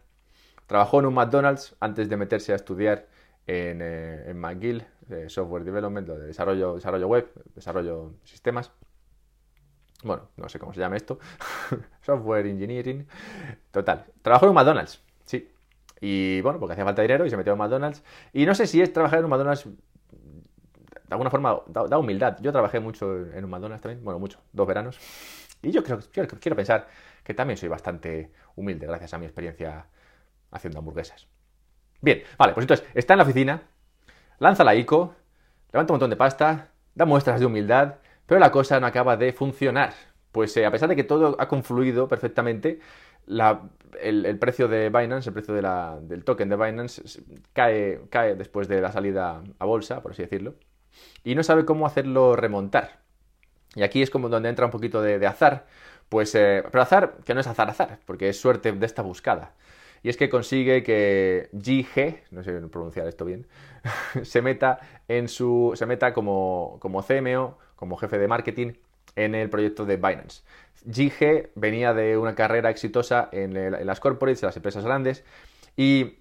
Trabajó 0.67 1.01
en 1.01 1.07
un 1.07 1.15
McDonald's 1.15 1.77
antes 1.81 2.09
de 2.09 2.17
meterse 2.17 2.53
a 2.53 2.57
estudiar 2.57 3.09
en, 3.47 3.81
eh, 3.83 4.33
McGill, 4.35 4.85
eh, 5.11 5.27
Software 5.29 5.65
Development, 5.65 6.07
de 6.07 6.27
desarrollo, 6.27 6.75
desarrollo 6.75 7.09
web, 7.09 7.31
desarrollo 7.55 8.15
de 8.21 8.27
sistemas. 8.27 8.73
Bueno, 10.03 10.29
no 10.37 10.49
sé 10.49 10.59
cómo 10.59 10.73
se 10.73 10.81
llama 10.81 10.97
esto. 10.97 11.19
Software 12.03 12.47
Engineering. 12.47 13.07
Total. 13.71 14.05
Trabajó 14.23 14.47
en 14.49 14.55
McDonald's, 14.55 15.03
sí. 15.25 15.51
Y 16.01 16.41
bueno, 16.43 16.59
porque 16.59 16.73
hacía 16.73 16.85
falta 16.85 17.03
dinero 17.03 17.25
y 17.25 17.31
se 17.31 17.37
metió 17.37 17.53
en 17.53 17.59
McDonald's. 17.59 18.03
Y 18.33 18.47
no 18.47 18.55
sé 18.55 18.67
si 18.67 18.83
es 18.83 18.93
trabajar 18.93 19.21
en 19.21 19.25
un 19.25 19.31
McDonald's 19.31 19.67
de 19.67 21.15
alguna 21.15 21.31
forma 21.31 21.63
da, 21.67 21.99
humildad. 21.99 22.39
Yo 22.41 22.53
trabajé 22.53 22.81
mucho 22.81 23.17
en 23.33 23.45
un 23.45 23.51
McDonald's 23.51 23.83
también, 23.83 24.05
bueno, 24.05 24.19
mucho, 24.19 24.41
dos 24.53 24.67
veranos. 24.67 24.99
Y 25.63 25.71
yo 25.71 25.83
creo, 25.83 26.01
quiero 26.13 26.57
pensar 26.57 26.89
que 27.23 27.35
también 27.35 27.57
soy 27.57 27.69
bastante 27.69 28.33
humilde 28.57 28.87
gracias 28.87 29.15
a 29.15 29.19
mi 29.19 29.27
experiencia 29.27 29.87
haciendo 30.51 30.81
hamburguesas. 30.81 31.29
Bien, 32.01 32.23
vale, 32.39 32.53
pues 32.53 32.65
entonces 32.65 32.87
está 32.95 33.15
en 33.15 33.19
la 33.19 33.25
oficina, 33.25 33.63
lanza 34.39 34.65
la 34.65 34.75
ICO, 34.75 35.15
levanta 35.73 35.93
un 35.93 35.95
montón 35.95 36.11
de 36.11 36.17
pasta, 36.17 36.69
da 36.95 37.05
muestras 37.05 37.41
de 37.41 37.47
humildad, 37.47 37.97
pero 38.27 38.41
la 38.41 38.51
cosa 38.51 38.81
no 38.81 38.87
acaba 38.87 39.17
de 39.17 39.33
funcionar. 39.33 39.95
Pues 40.33 40.57
eh, 40.57 40.67
a 40.67 40.71
pesar 40.71 40.89
de 40.89 40.97
que 40.97 41.05
todo 41.05 41.37
ha 41.39 41.49
confluido 41.49 42.09
perfectamente, 42.09 42.81
el, 43.27 44.39
precio 44.39 44.69
de 44.69 44.89
Binance, 44.91 45.31
el 45.31 45.33
precio 45.33 45.55
del 45.55 46.25
token 46.25 46.49
de 46.49 46.57
Binance 46.57 47.03
cae, 47.53 48.03
cae 48.11 48.35
después 48.37 48.69
de 48.69 48.81
la 48.81 48.93
salida 48.93 49.43
a 49.59 49.65
bolsa, 49.65 50.03
por 50.03 50.13
así 50.13 50.23
decirlo, 50.23 50.55
y 51.25 51.35
no 51.35 51.43
sabe 51.43 51.65
cómo 51.65 51.87
hacerlo 51.87 52.37
remontar. 52.37 53.01
Y 53.75 53.83
aquí 53.83 54.03
es 54.03 54.11
como 54.11 54.29
donde 54.29 54.49
entra 54.49 54.67
un 54.67 54.73
poquito 54.73 55.03
de, 55.03 55.25
azar. 55.27 55.67
Pues, 56.09 56.35
eh, 56.35 56.63
pero 56.71 56.83
azar, 56.83 57.17
que 57.25 57.35
no 57.35 57.41
es 57.41 57.47
azar, 57.47 57.69
azar, 57.69 57.99
porque 58.07 58.29
es 58.29 58.41
suerte 58.41 58.73
de 58.73 58.87
esta 58.87 59.03
buscada. 59.03 59.55
Y 60.03 60.09
es 60.09 60.17
que 60.17 60.29
consigue 60.29 60.83
que 60.83 61.49
GG, 61.53 62.33
no 62.33 62.43
sé 62.43 62.53
pronunciar 62.69 63.07
esto 63.07 63.25
bien, 63.25 63.47
se 64.23 64.43
meta 64.43 64.79
en 65.09 65.29
su. 65.29 65.73
se 65.75 65.87
meta 65.87 66.13
como, 66.13 66.79
como 66.81 67.03
CMO, 67.03 67.59
como 67.77 67.97
jefe 67.97 68.19
de 68.19 68.29
marketing, 68.29 68.73
en 69.17 69.35
el 69.35 69.51
proyecto 69.51 69.85
de 69.85 69.97
Binance. 69.97 70.43
GG 70.85 71.51
venía 71.55 71.95
de 71.95 72.17
una 72.17 72.35
carrera 72.35 72.71
exitosa 72.71 73.29
en, 73.33 73.87
las 73.87 74.01
corporates, 74.01 74.43
en 74.43 74.49
las 74.49 74.57
empresas 74.57 74.85
grandes, 74.85 75.25
y, 75.77 76.19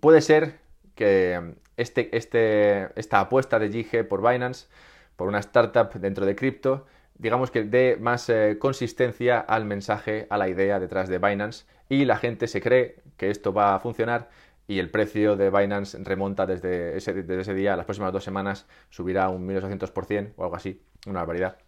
puede 0.00 0.20
ser 0.20 0.58
que 0.94 1.54
este, 1.76 2.14
este, 2.16 2.88
esta 2.98 3.20
apuesta 3.20 3.58
de 3.58 3.68
GG 3.68 4.06
por 4.06 4.20
Binance 4.20 4.68
por 5.16 5.28
una 5.28 5.38
startup 5.40 5.92
dentro 5.94 6.26
de 6.26 6.36
cripto, 6.36 6.86
digamos 7.16 7.50
que 7.50 7.64
dé 7.64 7.96
más 8.00 8.28
eh, 8.28 8.56
consistencia 8.58 9.38
al 9.38 9.64
mensaje, 9.64 10.26
a 10.30 10.38
la 10.38 10.48
idea 10.48 10.78
detrás 10.78 11.08
de 11.08 11.18
Binance 11.18 11.66
y 11.90 12.06
la 12.06 12.16
gente 12.16 12.46
se 12.46 12.62
cree 12.62 13.02
que 13.18 13.28
esto 13.28 13.52
va 13.52 13.74
a 13.74 13.80
funcionar 13.80 14.30
y 14.66 14.78
el 14.78 14.88
precio 14.88 15.36
de 15.36 15.50
Binance 15.50 15.98
remonta 16.02 16.46
desde 16.46 16.96
ese, 16.96 17.54
día, 17.54 17.76
las 17.76 17.84
próximas 17.84 18.12
dos 18.12 18.22
semanas 18.22 18.66
subirá 18.88 19.28
un 19.28 19.46
1800% 19.46 20.34
o 20.36 20.44
algo 20.44 20.54
así, 20.54 20.80
una 21.06 21.18
barbaridad. 21.18 21.58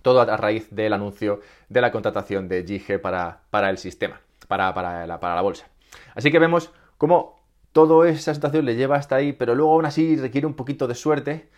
Todo 0.00 0.22
a 0.22 0.36
raíz 0.38 0.68
del 0.70 0.94
anuncio 0.94 1.40
de 1.68 1.82
la 1.82 1.92
contratación 1.92 2.48
de 2.48 2.62
GG 2.62 3.02
para, 3.02 3.70
el 3.70 3.76
sistema, 3.76 4.22
para, 4.48 4.72
para, 4.72 5.06
la, 5.06 5.20
para 5.20 5.34
la 5.34 5.42
bolsa. 5.42 5.68
Así 6.14 6.30
que 6.30 6.38
vemos 6.38 6.72
cómo 6.96 7.44
toda 7.72 8.08
esa 8.08 8.32
situación 8.32 8.64
le 8.64 8.76
lleva 8.76 8.96
hasta 8.96 9.16
ahí, 9.16 9.34
pero 9.34 9.54
luego 9.54 9.74
aún 9.74 9.84
así 9.84 10.16
requiere 10.16 10.46
un 10.46 10.54
poquito 10.54 10.88
de 10.88 10.94
suerte 10.94 11.50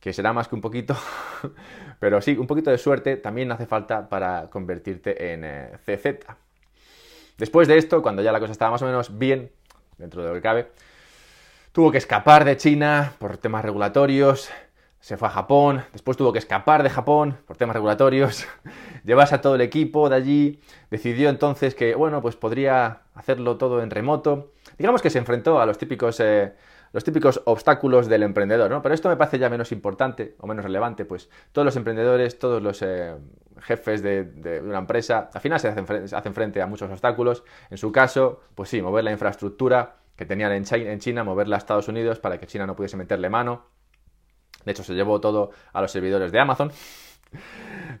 que 0.00 0.12
será 0.12 0.32
más 0.32 0.48
que 0.48 0.56
un 0.56 0.60
poquito, 0.60 0.96
pero 2.00 2.20
sí, 2.20 2.36
un 2.36 2.48
poquito 2.48 2.70
de 2.72 2.78
suerte 2.78 3.16
también 3.16 3.52
hace 3.52 3.66
falta 3.66 4.08
para 4.08 4.50
convertirte 4.50 5.32
en 5.32 5.44
eh, 5.44 5.70
CZ. 5.86 6.43
Después 7.38 7.68
de 7.68 7.78
esto, 7.78 8.02
cuando 8.02 8.22
ya 8.22 8.32
la 8.32 8.40
cosa 8.40 8.52
estaba 8.52 8.70
más 8.70 8.82
o 8.82 8.86
menos 8.86 9.18
bien, 9.18 9.50
dentro 9.98 10.22
de 10.22 10.28
lo 10.28 10.34
que 10.34 10.40
cabe, 10.40 10.68
tuvo 11.72 11.90
que 11.90 11.98
escapar 11.98 12.44
de 12.44 12.56
China 12.56 13.12
por 13.18 13.36
temas 13.38 13.64
regulatorios, 13.64 14.50
se 15.00 15.18
fue 15.18 15.28
a 15.28 15.30
Japón, 15.30 15.84
después 15.92 16.16
tuvo 16.16 16.32
que 16.32 16.38
escapar 16.38 16.82
de 16.82 16.88
Japón 16.88 17.36
por 17.46 17.56
temas 17.58 17.74
regulatorios, 17.74 18.46
llevarse 19.04 19.34
a 19.34 19.40
todo 19.40 19.56
el 19.56 19.60
equipo 19.60 20.08
de 20.08 20.16
allí, 20.16 20.60
decidió 20.90 21.28
entonces 21.28 21.74
que, 21.74 21.94
bueno, 21.94 22.22
pues 22.22 22.36
podría 22.36 23.02
hacerlo 23.14 23.58
todo 23.58 23.82
en 23.82 23.90
remoto. 23.90 24.52
Digamos 24.78 25.02
que 25.02 25.10
se 25.10 25.18
enfrentó 25.18 25.60
a 25.60 25.66
los 25.66 25.76
típicos 25.76 26.20
eh, 26.20 26.54
los 26.94 27.02
típicos 27.02 27.42
obstáculos 27.46 28.06
del 28.06 28.22
emprendedor, 28.22 28.70
¿no? 28.70 28.80
Pero 28.80 28.94
esto 28.94 29.08
me 29.08 29.16
parece 29.16 29.36
ya 29.36 29.50
menos 29.50 29.72
importante 29.72 30.36
o 30.38 30.46
menos 30.46 30.64
relevante, 30.64 31.04
pues 31.04 31.28
todos 31.50 31.66
los 31.66 31.74
emprendedores, 31.74 32.38
todos 32.38 32.62
los 32.62 32.80
eh, 32.82 33.16
jefes 33.62 34.00
de, 34.00 34.60
una 34.62 34.78
empresa, 34.78 35.28
al 35.34 35.40
final 35.40 35.58
se 35.58 35.66
hacen, 35.66 36.34
frente 36.34 36.62
a 36.62 36.68
muchos 36.68 36.88
obstáculos. 36.88 37.42
En 37.68 37.78
su 37.78 37.90
caso, 37.90 38.42
pues 38.54 38.68
sí, 38.68 38.80
mover 38.80 39.02
la 39.02 39.10
infraestructura 39.10 39.96
que 40.14 40.24
tenían 40.24 40.52
en 40.52 40.62
China, 40.62 40.92
en 40.92 41.00
China, 41.00 41.24
moverla 41.24 41.56
a 41.56 41.58
Estados 41.58 41.88
Unidos 41.88 42.20
para 42.20 42.38
que 42.38 42.46
China 42.46 42.64
no 42.64 42.76
pudiese 42.76 42.96
meterle 42.96 43.28
mano. 43.28 43.64
De 44.64 44.70
hecho, 44.70 44.84
se 44.84 44.94
llevó 44.94 45.20
todo 45.20 45.50
a 45.72 45.82
los 45.82 45.90
servidores 45.90 46.30
de 46.30 46.38
Amazon. 46.38 46.70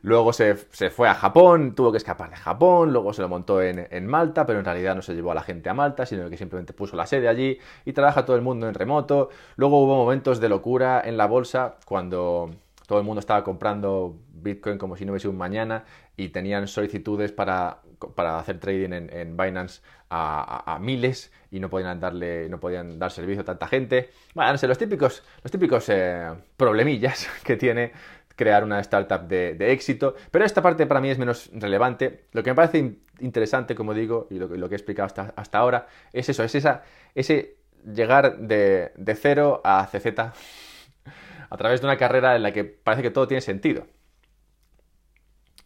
Luego 0.02 0.32
se, 0.32 0.54
fue 0.54 1.08
a 1.08 1.14
Japón, 1.14 1.74
tuvo 1.74 1.90
que 1.90 1.98
escapar 1.98 2.30
de 2.30 2.36
Japón, 2.36 2.92
luego 2.92 3.12
se 3.12 3.22
lo 3.22 3.28
montó 3.28 3.62
en, 3.62 4.06
Malta, 4.06 4.44
pero 4.44 4.58
en 4.58 4.64
realidad 4.64 4.94
no 4.94 5.02
se 5.02 5.14
llevó 5.14 5.32
a 5.32 5.34
la 5.34 5.42
gente 5.42 5.70
a 5.70 5.74
Malta, 5.74 6.04
sino 6.06 6.28
que 6.28 6.36
simplemente 6.36 6.72
puso 6.72 6.96
la 6.96 7.06
sede 7.06 7.28
allí 7.28 7.58
y 7.84 7.92
trabaja 7.92 8.24
todo 8.24 8.36
el 8.36 8.42
mundo 8.42 8.68
en 8.68 8.74
remoto. 8.74 9.30
Luego 9.56 9.82
hubo 9.82 9.96
momentos 9.96 10.40
de 10.40 10.48
locura 10.48 11.02
en 11.04 11.16
la 11.16 11.26
bolsa 11.26 11.76
cuando 11.86 12.50
todo 12.86 12.98
el 12.98 13.04
mundo 13.04 13.20
estaba 13.20 13.42
comprando 13.44 14.18
Bitcoin 14.32 14.78
como 14.78 14.96
si 14.96 15.04
no 15.04 15.12
hubiese 15.12 15.28
un 15.28 15.38
mañana 15.38 15.84
y 16.16 16.28
tenían 16.28 16.68
solicitudes 16.68 17.32
para, 17.32 17.78
hacer 18.16 18.60
trading 18.60 18.92
en, 18.92 19.36
Binance 19.36 19.80
a, 20.10 20.78
miles 20.80 21.32
y 21.50 21.60
no 21.60 21.70
podían 21.70 21.98
darle, 21.98 22.48
no 22.48 22.60
podían 22.60 22.98
dar 22.98 23.10
servicio 23.10 23.42
a 23.42 23.44
tanta 23.44 23.66
gente. 23.66 24.10
Bueno, 24.34 24.52
no 24.52 24.58
sé, 24.58 24.68
los 24.68 24.78
típicos, 24.78 25.22
los 25.42 25.50
típicos 25.50 25.88
eh, 25.88 26.30
problemillas 26.56 27.28
que 27.44 27.56
tiene 27.56 27.92
crear 28.36 28.64
una 28.64 28.80
startup 28.80 29.26
de, 29.26 29.56
éxito. 29.72 30.14
Pero 30.30 30.44
esta 30.44 30.62
parte 30.62 30.86
para 30.86 31.00
mí 31.00 31.10
es 31.10 31.18
menos 31.18 31.50
relevante. 31.52 32.26
Lo 32.32 32.42
que 32.42 32.50
me 32.50 32.54
parece 32.54 32.96
interesante, 33.20 33.74
como 33.74 33.94
digo, 33.94 34.26
y 34.30 34.38
lo, 34.38 34.68
que 34.68 34.74
he 34.74 34.76
explicado 34.76 35.06
hasta, 35.36 35.58
ahora, 35.58 35.86
es 36.12 36.28
eso, 36.28 36.42
es 36.42 36.54
esa, 36.54 36.82
ese 37.14 37.56
llegar 37.84 38.38
de, 38.38 38.92
de 38.96 39.14
cero 39.14 39.60
a 39.64 39.86
CZ 39.86 40.18
a 41.50 41.56
través 41.56 41.80
de 41.80 41.86
una 41.86 41.96
carrera 41.96 42.36
en 42.36 42.42
la 42.42 42.52
que 42.52 42.64
parece 42.64 43.02
que 43.02 43.10
todo 43.10 43.28
tiene 43.28 43.40
sentido. 43.40 43.86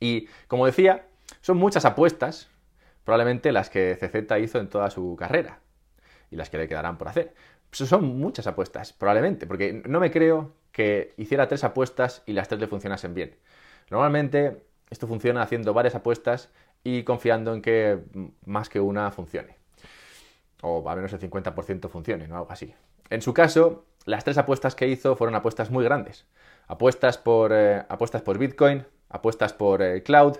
Y 0.00 0.28
como 0.46 0.66
decía, 0.66 1.07
son 1.40 1.57
muchas 1.57 1.85
apuestas, 1.85 2.48
probablemente 3.04 3.52
las 3.52 3.70
que 3.70 3.96
CZ 3.96 4.38
hizo 4.40 4.59
en 4.59 4.68
toda 4.68 4.90
su 4.90 5.16
carrera 5.16 5.61
y 6.31 6.37
las 6.37 6.50
que 6.50 6.59
le 6.59 6.68
quedarán 6.68 6.98
por 6.98 7.09
hacer. 7.09 7.35
Son 7.72 8.18
muchas 8.18 8.46
apuestas, 8.46 8.92
probablemente, 8.92 9.46
porque 9.46 9.83
no 9.87 10.00
me 10.00 10.11
creo 10.11 10.52
que 10.72 11.14
hiciera 11.16 11.48
tres 11.48 11.64
apuestas 11.64 12.22
y 12.26 12.33
las 12.33 12.48
tres 12.48 12.61
le 12.61 12.66
funcionasen 12.66 13.14
bien. 13.14 13.37
Normalmente 13.90 14.62
esto 14.90 15.07
funciona 15.07 15.42
haciendo 15.42 15.74
varias 15.74 15.94
apuestas 15.94 16.50
y 16.85 17.02
confiando 17.02 17.54
en 17.54 17.62
que 17.62 17.98
más 18.44 18.68
que 18.68 18.81
una 18.81 19.11
funcione. 19.11 19.57
O 20.62 20.88
al 20.88 20.96
menos 20.96 21.12
el 21.12 21.20
50% 21.20 21.88
funcione, 21.88 22.26
¿no? 22.26 22.37
Algo 22.37 22.50
así. 22.50 22.74
En 23.11 23.22
su 23.22 23.33
caso, 23.33 23.85
las 24.04 24.24
tres 24.24 24.38
apuestas 24.38 24.74
que 24.74 24.88
hizo 24.88 25.16
fueron 25.16 25.35
apuestas 25.35 25.70
muy 25.70 25.85
grandes. 25.85 26.26
Apuestas 26.66 27.18
por, 27.18 27.52
eh, 27.52 27.85
apuestas 27.88 28.22
por 28.22 28.38
Bitcoin, 28.38 28.85
apuestas 29.09 29.52
por 29.52 29.83
eh, 29.83 30.02
Cloud 30.02 30.37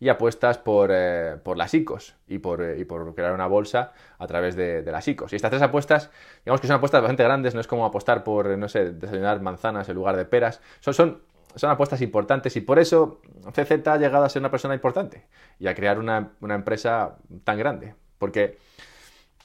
y 0.00 0.08
apuestas 0.08 0.58
por, 0.58 0.90
eh, 0.92 1.36
por 1.42 1.56
las 1.56 1.74
ICOs 1.74 2.14
y 2.28 2.38
por, 2.38 2.62
eh, 2.62 2.78
y 2.78 2.84
por, 2.84 3.14
crear 3.14 3.32
una 3.32 3.46
bolsa 3.46 3.92
a 4.18 4.26
través 4.26 4.54
de, 4.54 4.82
las 4.82 5.06
ICOs. 5.08 5.32
Y 5.32 5.36
estas 5.36 5.50
tres 5.50 5.62
apuestas, 5.62 6.10
digamos 6.44 6.60
que 6.60 6.66
son 6.66 6.76
apuestas 6.76 7.02
bastante 7.02 7.24
grandes, 7.24 7.54
no 7.54 7.60
es 7.60 7.66
como 7.66 7.84
apostar 7.84 8.22
por, 8.24 8.56
no 8.56 8.68
sé, 8.68 8.92
desayunar 8.92 9.40
manzanas 9.40 9.88
en 9.88 9.94
lugar 9.96 10.16
de 10.16 10.24
peras. 10.24 10.60
Son, 10.80 10.94
son, 10.94 11.22
son 11.54 11.70
apuestas 11.70 12.00
importantes 12.00 12.56
y 12.56 12.60
por 12.60 12.78
eso 12.78 13.20
CZ 13.52 13.86
ha 13.88 13.96
llegado 13.96 14.24
a 14.24 14.28
ser 14.28 14.40
una 14.40 14.50
persona 14.50 14.74
importante 14.74 15.26
y 15.58 15.66
a 15.66 15.74
crear 15.74 15.98
una, 15.98 16.30
empresa 16.42 17.16
tan 17.44 17.58
grande. 17.58 17.94
Porque 18.18 18.58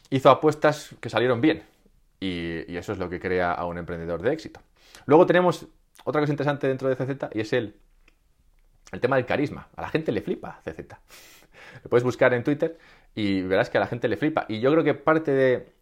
hizo 0.10 0.30
apuestas 0.30 0.96
que 1.00 1.10
salieron 1.10 1.42
bien 1.42 1.64
y, 2.20 2.72
y 2.72 2.78
eso 2.78 2.92
es 2.92 3.00
lo 3.00 3.10
que 3.10 3.20
crea 3.20 3.54
a 3.54 3.66
un 3.66 3.78
emprendedor 3.78 4.22
de 4.22 4.34
éxito. 4.34 4.60
Luego 5.06 5.26
tenemos 5.26 5.68
otra 6.04 6.22
cosa 6.22 6.34
interesante 6.34 6.68
dentro 6.68 6.90
de 6.90 6.96
CZ 6.96 7.30
y 7.34 7.42
es 7.42 7.54
el 7.54 7.76
el 8.92 9.00
tema 9.00 9.16
del 9.16 9.26
carisma. 9.26 9.70
A 9.76 9.82
la 9.82 9.90
gente 9.90 10.12
le 10.12 10.22
flipa 10.22 10.62
CZ. 10.64 10.80
Lo 11.84 11.90
puedes 11.90 12.04
buscar 12.04 12.34
en 12.34 12.44
Twitter 12.44 12.78
y 13.16 13.42
verás 13.42 13.70
que 13.70 13.78
a 13.78 13.82
la 13.82 13.88
gente 13.88 14.08
le 14.08 14.18
flipa. 14.18 14.46
Y 14.48 14.60
yo 14.60 14.72
creo 14.72 14.84
que 14.84 14.94
parte 14.94 15.32
de, 15.32 15.74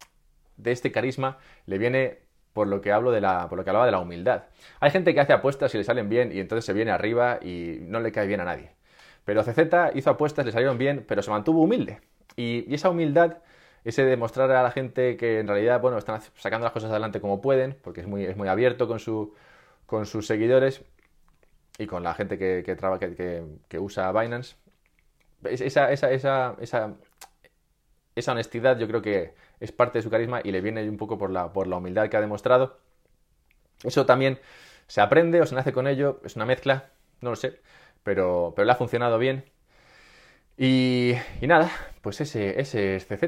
este 0.64 0.92
carisma 0.92 1.38
le 1.66 1.78
viene 1.78 2.18
por 2.52 2.66
lo 2.66 2.80
que 2.80 2.92
hablo 2.92 3.10
de 3.10 3.20
la, 3.20 3.48
por 3.48 3.58
lo 3.58 3.64
que 3.64 3.70
hablaba 3.70 3.86
de 3.86 3.92
la 3.92 4.00
humildad. 4.00 4.44
Hay 4.80 4.90
gente 4.90 5.14
que 5.14 5.20
hace 5.20 5.32
apuestas 5.32 5.74
y 5.74 5.78
le 5.78 5.84
salen 5.84 6.08
bien 6.08 6.32
y 6.32 6.40
entonces 6.40 6.64
se 6.64 6.72
viene 6.72 6.90
arriba 6.90 7.38
y 7.42 7.78
no 7.82 8.00
le 8.00 8.12
cae 8.12 8.26
bien 8.26 8.40
a 8.40 8.44
nadie. 8.44 8.72
Pero 9.24 9.42
CZ 9.42 9.94
hizo 9.94 10.10
apuestas, 10.10 10.44
le 10.44 10.52
salieron 10.52 10.78
bien, 10.78 11.04
pero 11.06 11.22
se 11.22 11.30
mantuvo 11.30 11.62
humilde. 11.62 12.00
Y, 12.36 12.72
esa 12.74 12.90
humildad, 12.90 13.38
ese 13.84 14.04
demostrar 14.04 14.50
a 14.50 14.62
la 14.62 14.70
gente 14.70 15.16
que 15.16 15.38
en 15.38 15.48
realidad, 15.48 15.80
bueno, 15.80 15.98
están 15.98 16.20
sacando 16.36 16.64
las 16.64 16.72
cosas 16.72 16.90
adelante 16.90 17.20
como 17.20 17.40
pueden, 17.40 17.76
porque 17.82 18.00
es 18.00 18.06
muy, 18.06 18.24
es 18.24 18.36
muy 18.36 18.48
abierto 18.48 18.88
con, 18.88 18.98
su, 18.98 19.34
con 19.86 20.06
sus 20.06 20.26
seguidores, 20.26 20.82
y 21.82 21.86
con 21.86 22.02
la 22.02 22.14
gente 22.14 22.38
que, 22.38 22.62
que, 22.64 23.44
que, 23.68 23.78
usa 23.78 24.12
Binance. 24.12 24.56
Esa, 25.44 25.90
esa, 25.92 26.12
esa, 26.12 26.56
esa, 26.60 26.94
esa 28.14 28.32
honestidad 28.32 28.78
yo 28.78 28.86
creo 28.86 29.02
que 29.02 29.34
es 29.60 29.72
parte 29.72 29.98
de 29.98 30.02
su 30.02 30.10
carisma 30.10 30.40
y 30.44 30.52
le 30.52 30.60
viene 30.60 30.88
un 30.88 30.96
poco 30.96 31.18
por 31.18 31.30
la, 31.30 31.52
por 31.52 31.66
la 31.66 31.76
humildad 31.76 32.08
que 32.08 32.16
ha 32.16 32.20
demostrado. 32.20 32.78
Eso 33.82 34.06
también 34.06 34.38
se 34.86 35.00
aprende 35.00 35.40
o 35.40 35.46
se 35.46 35.54
nace 35.54 35.72
con 35.72 35.86
ello, 35.86 36.20
es 36.24 36.36
una 36.36 36.46
mezcla, 36.46 36.90
no 37.20 37.30
lo 37.30 37.36
sé, 37.36 37.60
pero, 38.04 38.52
pero 38.54 38.66
le 38.66 38.72
ha 38.72 38.76
funcionado 38.76 39.18
bien. 39.18 39.44
Y, 40.56 41.14
y 41.40 41.46
nada, 41.46 41.70
pues 42.02 42.20
ese, 42.20 42.60
ese 42.60 42.96
es 42.96 43.06
CZ. 43.06 43.24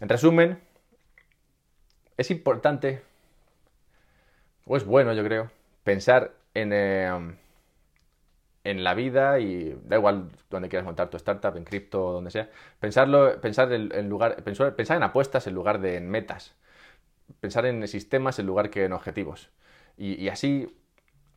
En 0.00 0.08
resumen, 0.08 0.58
es 2.16 2.30
importante, 2.30 3.02
o 4.66 4.76
es 4.76 4.84
bueno 4.84 5.14
yo 5.14 5.24
creo, 5.24 5.50
pensar 5.84 6.34
en, 6.54 6.72
em, 6.72 7.36
en 8.64 8.84
la 8.84 8.94
vida 8.94 9.40
y 9.40 9.78
da 9.84 9.96
igual 9.96 10.30
donde 10.50 10.68
quieras 10.68 10.84
montar 10.84 11.10
tu 11.10 11.16
startup, 11.16 11.56
en 11.56 11.64
cripto 11.64 12.12
donde 12.12 12.30
sea, 12.30 12.50
pensarlo, 12.78 13.40
pensar 13.40 13.72
en, 13.72 14.08
lugar, 14.08 14.42
pensar, 14.44 14.74
pensar, 14.76 14.96
en 14.96 15.02
apuestas 15.02 15.46
en 15.46 15.54
lugar 15.54 15.80
de 15.80 15.96
en 15.96 16.08
metas, 16.10 16.54
pensar 17.40 17.66
en 17.66 17.86
sistemas 17.88 18.38
en 18.38 18.46
lugar 18.46 18.70
que 18.70 18.84
en 18.84 18.92
objetivos. 18.92 19.50
Y, 19.96 20.28
así 20.28 20.74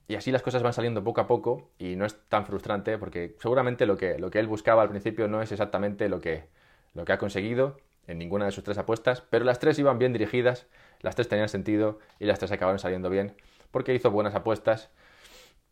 y 0.07 0.15
así 0.15 0.31
las 0.31 0.41
cosas 0.41 0.63
van 0.63 0.73
saliendo 0.73 1.03
poco 1.03 1.21
a 1.21 1.27
poco 1.27 1.71
y 1.77 1.95
no 1.95 2.05
es 2.05 2.17
tan 2.29 2.45
frustrante 2.45 2.97
porque 2.97 3.35
seguramente 3.39 3.85
lo 3.85 3.97
que, 3.97 4.19
lo 4.19 4.31
que 4.31 4.39
él 4.39 4.47
buscaba 4.47 4.81
al 4.81 4.89
principio 4.89 5.27
no 5.27 5.41
es 5.41 5.51
exactamente 5.51 6.09
lo 6.09 6.21
que, 6.21 6.45
lo 6.93 7.05
que 7.05 7.13
ha 7.13 7.17
conseguido 7.17 7.77
en 8.07 8.17
ninguna 8.19 8.45
de 8.45 8.51
sus 8.51 8.63
tres 8.63 8.77
apuestas, 8.77 9.21
pero 9.21 9.45
las 9.45 9.59
tres 9.59 9.79
iban 9.79 9.97
bien 9.99 10.13
dirigidas, 10.13 10.67
las 11.01 11.15
tres 11.15 11.29
tenían 11.29 11.49
sentido 11.49 11.99
y 12.19 12.25
las 12.25 12.39
tres 12.39 12.51
acabaron 12.51 12.79
saliendo 12.79 13.09
bien 13.09 13.35
porque 13.71 13.93
hizo 13.95 14.11
buenas 14.11 14.35
apuestas 14.35 14.91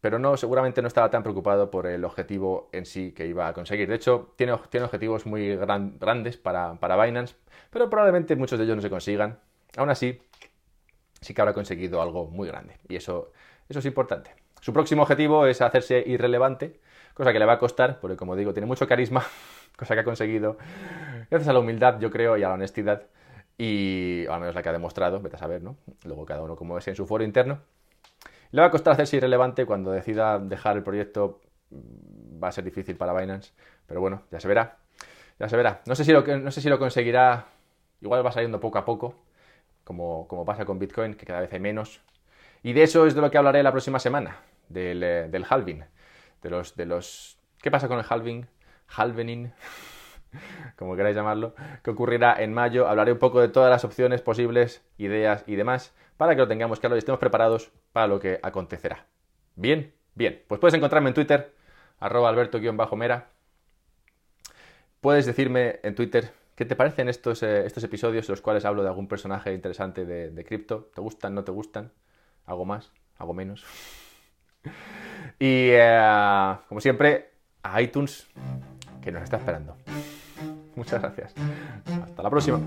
pero 0.02 0.18
no, 0.18 0.36
seguramente 0.36 0.82
no 0.82 0.88
estaba 0.88 1.10
tan 1.10 1.22
preocupado 1.24 1.70
por 1.70 1.86
el 1.86 2.04
objetivo 2.04 2.70
en 2.72 2.86
sí 2.86 3.12
que 3.12 3.28
iba 3.28 3.48
a 3.48 3.54
conseguir. 3.54 3.88
De 3.88 3.96
hecho, 3.96 4.34
tiene, 4.36 4.54
tiene 4.70 4.86
objetivos 4.86 5.26
muy 5.26 5.56
grandes 5.56 6.38
para, 6.38 6.74
para, 6.76 7.02
Binance, 7.02 7.36
pero 7.70 7.90
probablemente 7.90 8.36
muchos 8.36 8.58
de 8.58 8.66
ellos 8.66 8.76
no 8.76 8.82
se 8.82 8.90
consigan. 8.90 9.40
Aún 9.78 9.90
así, 9.90 10.20
sí 11.22 11.34
que 11.34 11.42
habrá 11.42 11.54
conseguido 11.54 12.02
algo 12.02 12.26
muy 12.26 12.48
grande, 12.48 12.78
y 12.90 12.96
eso, 12.96 13.32
eso 13.70 13.80
es 13.80 13.86
importante. 13.86 14.34
Su 14.60 14.74
próximo 14.74 15.04
objetivo 15.04 15.46
es 15.46 15.62
hacerse 15.62 16.04
irrelevante, 16.06 16.80
cosa 17.14 17.32
que 17.32 17.40
le 17.40 17.46
va 17.46 17.54
a 17.54 17.60
costar, 17.60 18.00
porque 18.00 18.18
como 18.18 18.36
digo, 18.36 18.54
tiene 18.54 18.68
mucho 18.68 18.88
carisma, 18.88 19.24
cosa 19.78 19.94
que 19.94 20.02
ha 20.02 20.04
conseguido 20.04 20.58
gracias 21.30 21.48
a 21.48 21.54
la 21.54 21.60
humildad, 21.60 22.00
yo 22.00 22.12
creo, 22.12 22.38
y 22.38 22.44
a 22.44 22.50
la 22.50 22.56
honestidad, 22.56 23.04
y 23.58 24.26
al 24.28 24.40
menos 24.40 24.56
la 24.56 24.64
que 24.64 24.70
ha 24.70 24.74
demostrado, 24.74 25.20
vete 25.22 25.36
a 25.36 25.40
saber, 25.40 25.62
¿no? 25.62 25.78
Luego 26.04 26.26
cada 26.26 26.42
uno 26.42 26.56
como 26.56 26.78
es 26.78 26.88
en 26.88 26.96
su 26.96 27.06
foro 27.06 27.24
interno. 27.24 27.60
Le 28.52 28.62
va 28.62 28.68
a 28.68 28.72
costar 28.72 28.94
hacerse 28.94 29.18
irrelevante 29.18 29.66
cuando 29.66 29.92
decida 29.92 30.40
dejar 30.40 30.78
el 30.78 30.84
proyecto. 30.84 31.42
Va 31.72 32.50
a 32.50 32.52
ser 32.52 32.64
difícil 32.64 32.98
para 32.98 33.14
Binance, 33.14 33.54
pero 33.88 34.02
bueno, 34.02 34.24
ya 34.32 34.40
se 34.40 34.48
verá. 34.48 34.78
Ya 35.40 35.48
se 35.48 35.56
verá. 35.56 35.82
No 35.86 35.96
sé 35.96 36.04
si 36.04 36.12
lo, 36.12 36.22
no 36.26 36.52
sé 36.52 36.62
si 36.62 36.70
lo 36.70 36.78
conseguirá. 36.78 37.46
Igual 38.02 38.26
va 38.26 38.32
saliendo 38.32 38.60
poco 38.60 38.80
a 38.80 38.86
poco, 38.86 39.16
como, 39.84 40.28
como 40.28 40.44
pasa 40.44 40.66
con 40.66 40.80
Bitcoin, 40.80 41.14
que 41.14 41.26
cada 41.26 41.40
vez 41.40 41.54
hay 41.54 41.60
menos. 41.60 42.02
Y 42.64 42.74
de 42.74 42.84
eso 42.84 43.06
es 43.06 43.16
de 43.16 43.22
lo 43.22 43.32
que 43.32 43.38
hablaré 43.38 43.64
la 43.64 43.72
próxima 43.72 44.00
semana, 44.00 44.38
del, 44.70 45.04
eh, 45.04 45.28
del 45.30 45.46
halving. 45.48 45.84
De 46.42 46.50
los, 46.50 46.76
de 46.76 46.86
los... 46.86 47.38
¿Qué 47.62 47.70
pasa 47.70 47.88
con 47.88 48.00
el 48.00 48.06
halving? 48.08 48.48
Halvening, 48.88 49.54
como 50.76 50.96
queráis 50.96 51.16
llamarlo, 51.16 51.54
que 51.84 51.92
ocurrirá 51.92 52.42
en 52.42 52.54
mayo. 52.54 52.88
Hablaré 52.88 53.12
un 53.14 53.20
poco 53.20 53.40
de 53.40 53.48
todas 53.48 53.70
las 53.70 53.86
opciones 53.86 54.22
posibles, 54.22 54.84
ideas 54.98 55.44
y 55.46 55.56
demás 55.56 55.94
para 56.22 56.36
que 56.36 56.42
lo 56.42 56.48
tengamos 56.48 56.80
claro 56.80 56.96
y 56.96 57.00
estemos 57.00 57.18
preparados 57.20 57.72
para 57.94 58.06
lo 58.06 58.20
que 58.20 58.40
acontecerá. 58.44 59.08
Bien, 59.56 59.92
bien. 60.14 60.44
Pues 60.48 60.62
puedes 60.62 60.76
encontrarme 60.76 61.10
en 61.10 61.16
Twitter, 61.16 61.56
arroba 62.00 62.30
alberto-mera. 62.30 63.30
Puedes 65.00 65.26
decirme 65.26 65.80
en 65.82 65.96
Twitter 65.96 66.32
qué 66.54 66.66
te 66.66 66.76
parecen 66.76 67.10
estos, 67.10 67.42
eh, 67.42 67.66
estos 67.66 67.84
episodios 67.84 68.30
en 68.30 68.34
los 68.34 68.42
cuales 68.42 68.66
hablo 68.66 68.84
de 68.84 68.90
algún 68.90 69.08
personaje 69.08 69.52
interesante 69.52 70.06
de, 70.06 70.46
cripto. 70.46 70.92
¿Te 70.94 71.02
gustan, 71.02 71.34
no 71.34 71.44
te 71.44 71.52
gustan? 71.52 71.92
¿Algo 72.46 72.66
más? 72.66 72.92
¿Algo 73.18 73.34
menos? 73.34 73.66
y 75.40 75.70
eh, 75.72 76.56
como 76.70 76.82
siempre, 76.82 77.32
a 77.64 77.82
iTunes, 77.82 78.30
que 79.02 79.12
nos 79.12 79.24
está 79.24 79.38
esperando. 79.38 79.76
Muchas 80.76 81.02
gracias. 81.02 81.34
Hasta 82.04 82.22
la 82.22 82.30
próxima. 82.30 82.60